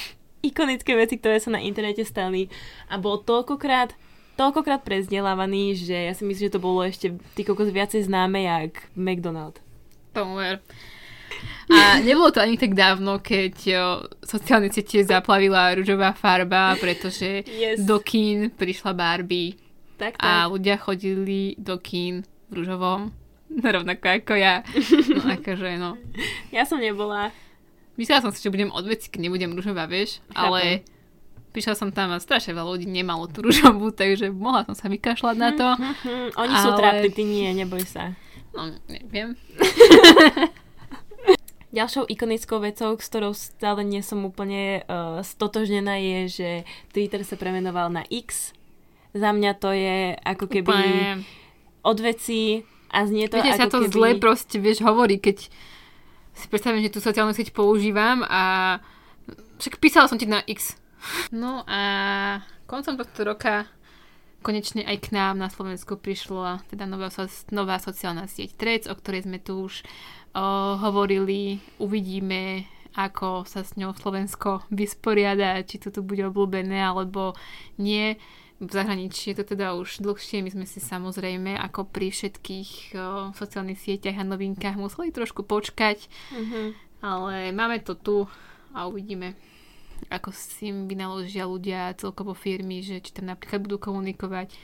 ikonické 0.44 0.94
veci, 0.94 1.16
ktoré 1.18 1.40
sa 1.40 1.50
na 1.50 1.64
internete 1.64 2.04
stali 2.04 2.52
a 2.92 3.00
bol 3.00 3.18
toľkokrát 3.18 3.96
toľkokrát 4.34 4.82
prezdelávaný, 4.82 5.78
že 5.78 5.94
ja 5.94 6.14
si 6.14 6.26
myslím, 6.26 6.50
že 6.50 6.56
to 6.58 6.62
bolo 6.62 6.82
ešte 6.82 7.14
ty 7.38 7.46
kokos 7.46 7.70
viacej 7.70 8.10
známe 8.10 8.42
jak 8.42 8.90
McDonald. 8.98 9.62
Tomu 10.10 10.42
ver. 10.42 10.58
A 11.70 12.02
nebolo 12.02 12.30
to 12.30 12.42
ani 12.42 12.58
tak 12.58 12.74
dávno, 12.74 13.18
keď 13.18 13.56
sociálne 14.22 14.70
siete 14.70 15.02
zaplavila 15.02 15.74
rúžová 15.74 16.14
farba, 16.14 16.74
pretože 16.78 17.46
Yes. 17.46 17.86
do 17.86 18.02
kín 18.02 18.50
prišla 18.50 18.94
Barbie 18.94 19.54
Tak, 19.98 20.18
tak. 20.18 20.26
a 20.26 20.50
ľudia 20.50 20.78
chodili 20.78 21.54
do 21.58 21.78
kín 21.78 22.26
v 22.50 22.62
rúžovom, 22.62 23.14
rovnako 23.78 24.18
ako 24.18 24.34
ja. 24.34 24.66
No 25.14 25.30
akože 25.30 25.78
no. 25.78 25.94
Ja 26.50 26.66
som 26.66 26.82
nebola. 26.82 27.30
Myslela 27.94 28.26
som 28.26 28.32
si, 28.34 28.42
že 28.42 28.50
budem 28.50 28.74
od 28.74 28.90
keď 28.90 29.20
nebudem 29.22 29.54
rúžová, 29.54 29.86
vieš, 29.86 30.18
Chápem. 30.34 30.42
ale 30.42 30.62
prišla 31.54 31.78
som 31.78 31.94
tam 31.94 32.10
a 32.10 32.18
strašne 32.18 32.58
veľa 32.58 32.74
ľudí 32.74 32.90
nemalo 32.90 33.30
tú 33.30 33.46
rúžovú, 33.46 33.94
takže 33.94 34.34
mohla 34.34 34.66
som 34.66 34.74
sa 34.74 34.90
vykašľať 34.90 35.38
na 35.38 35.50
to. 35.54 35.68
Oni 36.42 36.56
sú 36.58 36.70
Ale- 36.74 36.80
trápni, 36.82 37.10
ty 37.14 37.24
nie, 37.24 37.54
neboj 37.54 37.86
sa. 37.86 38.18
No, 38.54 38.74
neviem. 38.90 39.38
Ďalšou 41.74 42.06
ikonickou 42.06 42.62
vecou, 42.62 42.94
s 42.94 43.10
ktorou 43.10 43.34
stále 43.34 43.82
nie 43.82 44.06
som 44.06 44.22
úplne 44.30 44.86
uh, 44.86 45.26
stotožnená, 45.26 45.98
je, 45.98 46.20
že 46.30 46.50
Twitter 46.94 47.26
sa 47.26 47.34
premenoval 47.34 47.90
na 47.90 48.06
X. 48.14 48.54
Za 49.18 49.34
mňa 49.34 49.52
to 49.58 49.74
je 49.74 50.14
ako 50.22 50.46
keby 50.54 50.70
Úplne, 50.70 51.26
od 51.82 51.98
veci 51.98 52.62
a 52.94 53.10
znie 53.10 53.26
to 53.26 53.42
viete, 53.42 53.58
ako 53.58 53.62
sa 53.62 53.66
to 53.74 53.80
keby... 53.90 53.94
zle 53.94 54.10
proste, 54.22 54.62
vieš, 54.62 54.86
hovorí, 54.86 55.18
keď 55.18 55.50
si 56.34 56.46
predstavím, 56.50 56.82
že 56.82 56.94
tú 56.94 57.00
sociálnu 57.00 57.32
sieť 57.32 57.54
používam 57.54 58.26
a 58.26 58.78
však 59.62 59.80
písala 59.80 60.10
som 60.10 60.18
ti 60.18 60.26
na 60.26 60.42
X. 60.44 60.76
No 61.30 61.64
a 61.68 61.82
koncom 62.66 62.98
tohto 62.98 63.22
roka 63.28 63.70
konečne 64.44 64.84
aj 64.84 65.08
k 65.08 65.16
nám 65.16 65.40
na 65.40 65.48
Slovensku 65.48 65.96
prišla 65.96 66.68
teda 66.68 66.84
nová, 66.84 67.08
nová 67.56 67.80
sociálna 67.80 68.28
sieť 68.28 68.60
Trec, 68.60 68.84
o 68.92 68.96
ktorej 68.98 69.24
sme 69.24 69.40
tu 69.40 69.72
už 69.72 69.88
o, 70.36 70.76
hovorili. 70.84 71.64
Uvidíme, 71.80 72.68
ako 72.94 73.48
sa 73.48 73.64
s 73.64 73.80
ňou 73.80 73.96
Slovensko 73.96 74.68
vysporiada, 74.70 75.64
či 75.64 75.80
to 75.80 75.90
tu 75.96 76.04
bude 76.04 76.22
obľúbené 76.28 76.84
alebo 76.84 77.34
nie. 77.80 78.20
V 78.64 78.72
zahraničí 78.72 79.36
je 79.36 79.44
to 79.44 79.56
teda 79.56 79.76
už 79.76 80.00
dlhšie, 80.00 80.40
my 80.40 80.48
sme 80.48 80.64
si 80.64 80.80
samozrejme 80.80 81.60
ako 81.60 81.84
pri 81.84 82.08
všetkých 82.10 82.70
o, 82.94 83.00
sociálnych 83.36 83.76
sieťach 83.76 84.16
a 84.16 84.24
novinkách 84.24 84.80
museli 84.80 85.12
trošku 85.12 85.44
počkať, 85.44 86.08
Mhm. 86.32 86.62
ale 87.04 87.52
máme 87.52 87.84
to 87.84 87.94
tu 87.94 88.24
a 88.72 88.88
uvidíme, 88.88 89.36
ako 90.08 90.32
s 90.32 90.64
tým 90.64 90.88
vynaložia 90.88 91.44
ľudia, 91.44 91.92
celkovo 91.96 92.32
firmy, 92.32 92.80
že 92.80 93.00
či 93.00 93.12
tam 93.12 93.28
napríklad 93.28 93.60
budú 93.62 93.78
komunikovať, 93.78 94.56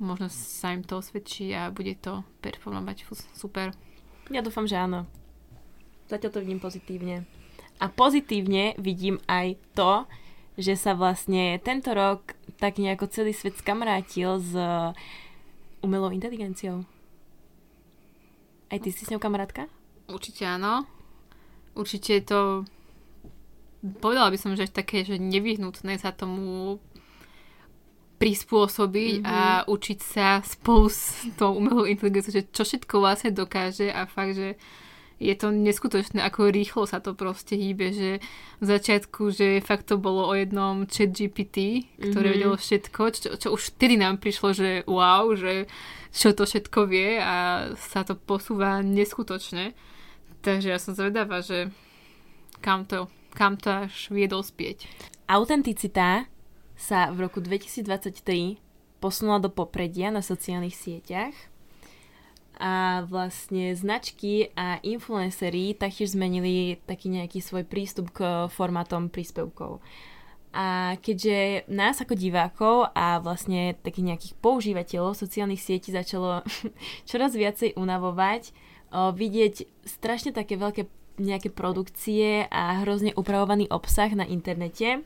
možno 0.00 0.32
sa 0.32 0.72
im 0.72 0.80
to 0.80 0.98
osvedčí 0.98 1.52
a 1.52 1.68
bude 1.68 1.92
to 2.00 2.24
performovať 2.40 3.04
super. 3.36 3.76
Ja 4.32 4.40
dúfam, 4.40 4.64
že 4.64 4.80
áno. 4.80 5.04
Zatiaľ 6.08 6.30
to 6.32 6.40
vidím 6.40 6.58
pozitívne. 6.58 7.28
A 7.78 7.88
pozitívne 7.88 8.76
vidím 8.78 9.20
aj 9.26 9.56
to, 9.74 10.08
že 10.56 10.76
sa 10.76 10.92
vlastne 10.92 11.56
tento 11.60 11.92
rok 11.96 12.36
tak 12.60 12.78
nejako 12.78 13.08
celý 13.08 13.32
svet 13.32 13.56
skamarátil 13.58 14.38
s 14.38 14.52
umelou 15.82 16.12
inteligenciou. 16.14 16.86
Aj 18.72 18.78
ty 18.80 18.88
si 18.88 19.04
s 19.04 19.10
ňou 19.12 19.20
kamarátka? 19.20 19.68
Určite 20.08 20.48
áno. 20.48 20.88
Určite 21.76 22.20
je 22.20 22.24
to 22.24 22.40
povedala 23.98 24.30
by 24.30 24.38
som, 24.38 24.54
že 24.54 24.70
až 24.70 24.72
také, 24.72 25.02
že 25.02 25.18
nevyhnutné 25.18 25.98
sa 25.98 26.14
tomu 26.14 26.78
prispôsobiť 28.22 29.26
mm-hmm. 29.26 29.34
a 29.34 29.66
učiť 29.66 29.98
sa 29.98 30.38
spolu 30.46 30.86
s 30.86 31.26
tou 31.34 31.58
umelou 31.58 31.82
inteligenciou, 31.82 32.38
že 32.38 32.46
čo 32.54 32.62
všetko 32.62 33.02
vlastne 33.02 33.34
dokáže 33.34 33.90
a 33.90 34.06
fakt, 34.06 34.38
že 34.38 34.54
je 35.22 35.34
to 35.38 35.48
neskutočné, 35.48 36.18
ako 36.18 36.50
rýchlo 36.50 36.82
sa 36.84 36.98
to 36.98 37.14
proste 37.14 37.54
hýbe, 37.54 37.94
že 37.94 38.18
v 38.58 38.64
začiatku, 38.66 39.30
že 39.30 39.62
fakt 39.62 39.86
to 39.86 39.96
bolo 39.96 40.26
o 40.26 40.34
jednom 40.34 40.82
chat 40.84 41.14
GPT, 41.14 41.86
ktoré 41.96 42.28
Mhm. 42.28 42.34
vedelo 42.34 42.56
všetko, 42.58 43.02
čo, 43.14 43.28
čo 43.38 43.48
už 43.54 43.62
vtedy 43.72 43.94
nám 43.94 44.18
prišlo, 44.18 44.50
že 44.50 44.70
wow, 44.84 45.30
že 45.32 45.70
čo 46.10 46.34
to 46.34 46.42
všetko 46.42 46.80
vie 46.84 47.16
a 47.16 47.34
sa 47.78 48.02
to 48.02 48.18
posúva 48.18 48.82
neskutočne. 48.82 49.72
Takže 50.42 50.68
ja 50.68 50.78
som 50.82 50.92
zvedavá, 50.92 51.38
že 51.40 51.70
kam 52.58 52.82
to, 52.82 53.06
kam 53.32 53.54
to 53.54 53.86
až 53.86 54.10
vie 54.10 54.26
dospieť. 54.26 54.90
Autenticita 55.26 56.26
sa 56.74 57.14
v 57.14 57.24
roku 57.24 57.38
2023 57.38 58.58
posunula 58.98 59.38
do 59.38 59.50
popredia 59.50 60.10
na 60.10 60.18
sociálnych 60.20 60.74
sieťach 60.74 61.34
a 62.60 63.02
vlastne 63.08 63.72
značky 63.72 64.52
a 64.52 64.78
influenceri 64.84 65.72
taktiež 65.72 66.12
zmenili 66.12 66.78
taký 66.84 67.08
nejaký 67.08 67.40
svoj 67.40 67.64
prístup 67.64 68.12
k 68.12 68.48
formátom 68.52 69.08
príspevkov. 69.08 69.80
A 70.52 71.00
keďže 71.00 71.64
nás 71.72 71.96
ako 72.04 72.12
divákov 72.12 72.92
a 72.92 73.16
vlastne 73.24 73.72
takých 73.80 74.12
nejakých 74.12 74.34
používateľov 74.44 75.16
sociálnych 75.16 75.64
sietí 75.64 75.88
začalo 75.88 76.44
čoraz 77.08 77.32
viacej 77.32 77.72
unavovať, 77.72 78.52
o, 78.92 79.16
vidieť 79.16 79.64
strašne 79.88 80.36
také 80.36 80.60
veľké 80.60 80.84
nejaké 81.16 81.52
produkcie 81.52 82.48
a 82.48 82.84
hrozne 82.84 83.12
upravovaný 83.16 83.68
obsah 83.68 84.12
na 84.12 84.24
internete, 84.28 85.04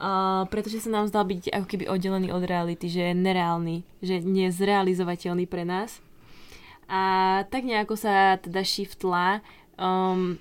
Uh, 0.00 0.48
pretože 0.48 0.80
sa 0.80 0.88
nám 0.88 1.12
zdal 1.12 1.28
byť 1.28 1.52
ako 1.52 1.66
keby 1.68 1.84
oddelený 1.84 2.32
od 2.32 2.48
reality, 2.48 2.88
že 2.88 3.12
je 3.12 3.20
nereálny, 3.20 3.84
že 4.00 4.24
nezrealizovateľný 4.24 5.44
pre 5.44 5.68
nás. 5.68 6.00
A 6.90 7.02
tak 7.46 7.62
nejako 7.62 7.94
sa 7.94 8.34
teda 8.42 8.66
shiftla 8.66 9.46
um, 9.78 10.34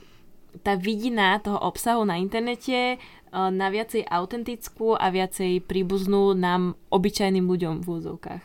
tá 0.66 0.74
vidina 0.74 1.38
toho 1.38 1.62
obsahu 1.62 2.02
na 2.10 2.18
internete 2.18 2.98
uh, 2.98 3.54
na 3.54 3.70
viacej 3.70 4.10
autentickú 4.10 4.98
a 4.98 5.14
viacej 5.14 5.62
príbuznú 5.70 6.34
nám 6.34 6.74
obyčajným 6.90 7.46
ľuďom 7.46 7.86
v 7.86 7.88
úzovkách. 7.88 8.44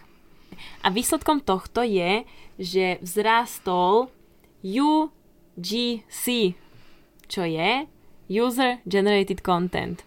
A 0.84 0.86
výsledkom 0.92 1.40
tohto 1.40 1.80
je, 1.80 2.28
že 2.60 3.00
vzrástol 3.00 4.12
UGC, 4.60 6.54
čo 7.24 7.42
je 7.42 7.88
User 8.28 8.84
Generated 8.84 9.40
Content 9.40 10.04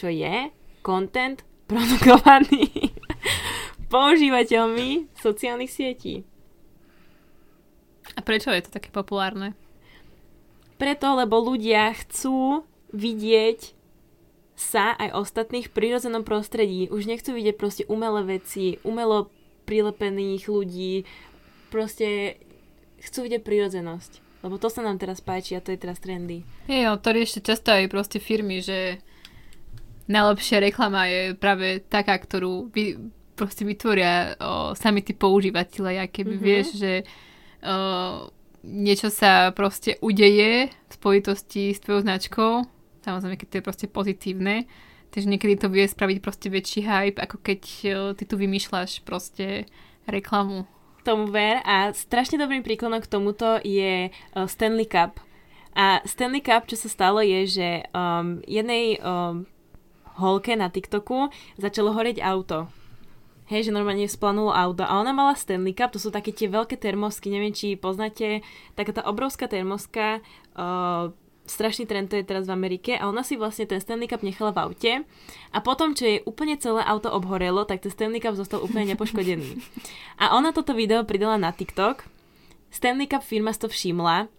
čo 0.00 0.08
je 0.08 0.48
content 0.80 1.44
produkovaný 1.68 2.96
používateľmi 3.92 5.12
sociálnych 5.12 5.68
sietí. 5.68 6.24
A 8.20 8.24
prečo 8.24 8.52
je 8.52 8.68
to 8.68 8.76
také 8.76 8.92
populárne? 8.92 9.56
Preto, 10.76 11.16
lebo 11.16 11.40
ľudia 11.40 11.88
chcú 11.96 12.68
vidieť 12.92 13.72
sa 14.60 14.92
aj 14.92 15.16
ostatných 15.16 15.72
v 15.72 15.72
prírodzenom 15.72 16.20
prostredí. 16.20 16.92
Už 16.92 17.08
nechcú 17.08 17.32
vidieť 17.32 17.56
proste 17.56 17.88
umelé 17.88 18.36
veci, 18.36 18.76
umelo 18.84 19.32
prilepených 19.64 20.52
ľudí. 20.52 21.08
Proste 21.72 22.36
chcú 23.00 23.24
vidieť 23.24 23.40
prírodzenosť. 23.40 24.44
Lebo 24.44 24.60
to 24.60 24.68
sa 24.68 24.84
nám 24.84 25.00
teraz 25.00 25.24
páči 25.24 25.56
a 25.56 25.64
to 25.64 25.72
je 25.72 25.80
teraz 25.80 25.96
trendy. 25.96 26.44
Hej, 26.68 26.92
no 26.92 27.00
to 27.00 27.12
riešte 27.16 27.40
často 27.40 27.72
aj 27.72 27.88
proste 27.88 28.20
firmy, 28.20 28.60
že 28.60 29.00
najlepšia 30.12 30.60
reklama 30.60 31.08
je 31.08 31.22
práve 31.36 31.80
taká, 31.88 32.20
ktorú 32.20 32.68
vy, 32.68 33.00
proste 33.36 33.64
vytvoria 33.64 34.36
o, 34.36 34.76
sami 34.76 35.00
tí 35.00 35.16
používateľe, 35.16 36.04
keby 36.08 36.36
Mhm. 36.36 36.36
mm-hmm. 36.36 36.44
vieš, 36.44 36.68
že 36.76 36.92
o, 37.64 38.32
niečo 38.64 39.08
sa 39.08 39.52
proste 39.56 39.96
udeje 40.04 40.68
v 40.68 40.92
spojitosti 40.92 41.72
s 41.72 41.80
tvojou 41.80 42.04
značkou, 42.04 42.52
samozrejme, 43.04 43.36
keď 43.40 43.46
to 43.48 43.56
je 43.60 43.66
proste 43.66 43.86
pozitívne, 43.88 44.68
takže 45.12 45.30
niekedy 45.30 45.56
to 45.56 45.72
vie 45.72 45.88
spraviť 45.88 46.18
proste 46.20 46.48
väčší 46.52 46.84
hype, 46.84 47.20
ako 47.20 47.36
keď 47.40 47.60
o, 47.62 47.94
ty 48.16 48.22
tu 48.28 48.34
vymýšľaš 48.36 49.04
proste 49.04 49.68
reklamu. 50.08 50.66
Tomu 51.00 51.32
ver 51.32 51.64
a 51.64 51.96
strašne 51.96 52.36
dobrým 52.36 52.60
príkladom 52.60 53.00
k 53.00 53.08
tomuto 53.08 53.56
je 53.64 54.12
uh, 54.12 54.44
Stanley 54.44 54.84
Cup. 54.84 55.16
A 55.72 56.04
Stanley 56.04 56.44
Cup, 56.44 56.68
čo 56.68 56.76
sa 56.76 56.92
stalo, 56.92 57.24
je, 57.24 57.48
že 57.48 57.68
um, 57.96 58.44
jednej 58.44 59.00
um, 59.00 59.48
holke 60.20 60.52
na 60.52 60.68
TikToku 60.68 61.32
začalo 61.56 61.96
horeť 61.96 62.20
auto. 62.20 62.68
Hej, 63.50 63.66
že 63.66 63.74
normálne 63.74 64.06
splanulo 64.06 64.54
auto 64.54 64.86
a 64.86 64.94
ona 65.02 65.10
mala 65.10 65.34
Stanley 65.34 65.74
Cup, 65.74 65.90
to 65.90 65.98
sú 65.98 66.14
také 66.14 66.30
tie 66.30 66.46
veľké 66.46 66.78
termosky, 66.78 67.34
neviem, 67.34 67.50
či 67.50 67.74
poznáte, 67.74 68.46
taká 68.78 68.94
tá 68.94 69.02
obrovská 69.10 69.50
termoska, 69.50 70.22
uh, 70.54 71.10
strašný 71.50 71.90
trend 71.90 72.14
to 72.14 72.14
je 72.14 72.22
teraz 72.22 72.46
v 72.46 72.54
Amerike 72.54 72.94
a 72.94 73.10
ona 73.10 73.26
si 73.26 73.34
vlastne 73.34 73.66
ten 73.66 73.82
Stanley 73.82 74.06
Cup 74.06 74.22
nechala 74.22 74.54
v 74.54 74.70
aute 74.70 74.92
a 75.50 75.58
potom, 75.66 75.98
čo 75.98 76.06
jej 76.06 76.22
úplne 76.30 76.54
celé 76.62 76.86
auto 76.86 77.10
obhorelo, 77.10 77.66
tak 77.66 77.82
ten 77.82 77.90
Stanley 77.90 78.22
Cup 78.22 78.38
zostal 78.38 78.62
úplne 78.62 78.94
nepoškodený. 78.94 79.58
A 80.22 80.38
ona 80.38 80.54
toto 80.54 80.70
video 80.70 81.02
pridala 81.02 81.34
na 81.34 81.50
TikTok, 81.50 82.06
Stanley 82.70 83.10
Cup 83.10 83.26
firma 83.26 83.50
si 83.50 83.66
to 83.66 83.68
všimla 83.68 84.30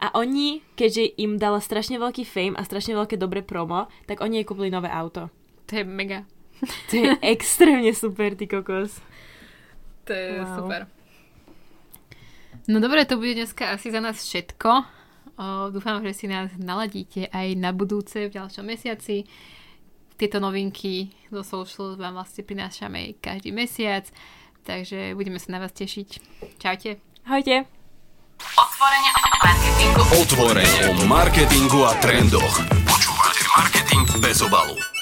a 0.00 0.06
oni, 0.16 0.64
keďže 0.80 1.20
im 1.20 1.36
dala 1.36 1.60
strašne 1.60 2.00
veľký 2.00 2.24
fame 2.24 2.56
a 2.56 2.64
strašne 2.64 2.96
veľké 2.96 3.20
dobré 3.20 3.44
promo, 3.44 3.92
tak 4.08 4.24
oni 4.24 4.40
jej 4.40 4.48
kúpili 4.48 4.72
nové 4.72 4.88
auto. 4.88 5.28
To 5.68 5.72
je 5.76 5.84
mega. 5.84 6.24
To 6.90 6.94
je 6.96 7.12
extrémne 7.20 7.92
super, 7.92 8.34
ty 8.34 8.46
kokos. 8.46 9.00
To 10.04 10.12
je 10.12 10.40
Wow. 10.40 10.56
super. 10.58 10.80
No 12.64 12.80
dobre, 12.80 13.04
to 13.04 13.16
bude 13.16 13.34
dneska 13.34 13.76
asi 13.76 13.92
za 13.92 14.00
nás 14.00 14.16
všetko. 14.24 14.70
O, 15.34 15.44
dúfam, 15.68 16.00
že 16.00 16.14
si 16.14 16.26
nás 16.30 16.48
naladíte 16.56 17.28
aj 17.28 17.58
na 17.58 17.74
budúce 17.74 18.30
v 18.30 18.32
ďalšom 18.32 18.64
mesiaci. 18.64 19.26
Tieto 20.16 20.38
novinky 20.38 21.10
zo 21.28 21.42
social 21.42 21.98
vám 21.98 22.14
vlastne 22.14 22.46
prinášame 22.46 23.18
každý 23.18 23.50
mesiac, 23.50 24.06
takže 24.62 25.12
budeme 25.18 25.42
sa 25.42 25.58
na 25.58 25.60
vás 25.60 25.74
tešiť. 25.74 26.08
Čaute. 26.62 27.02
Ahojte. 27.26 27.66
Otvor 28.54 28.92
Otvorene 28.94 29.10
o 29.10 29.28
marketingu. 29.42 30.00
Otvorene 30.14 30.80
o 30.86 30.92
marketingu 31.10 31.80
a 31.82 31.92
trendoch. 31.98 32.54
Počúvate 32.86 33.42
Marketing 33.58 34.04
bez 34.22 34.38
obalu. 34.40 34.93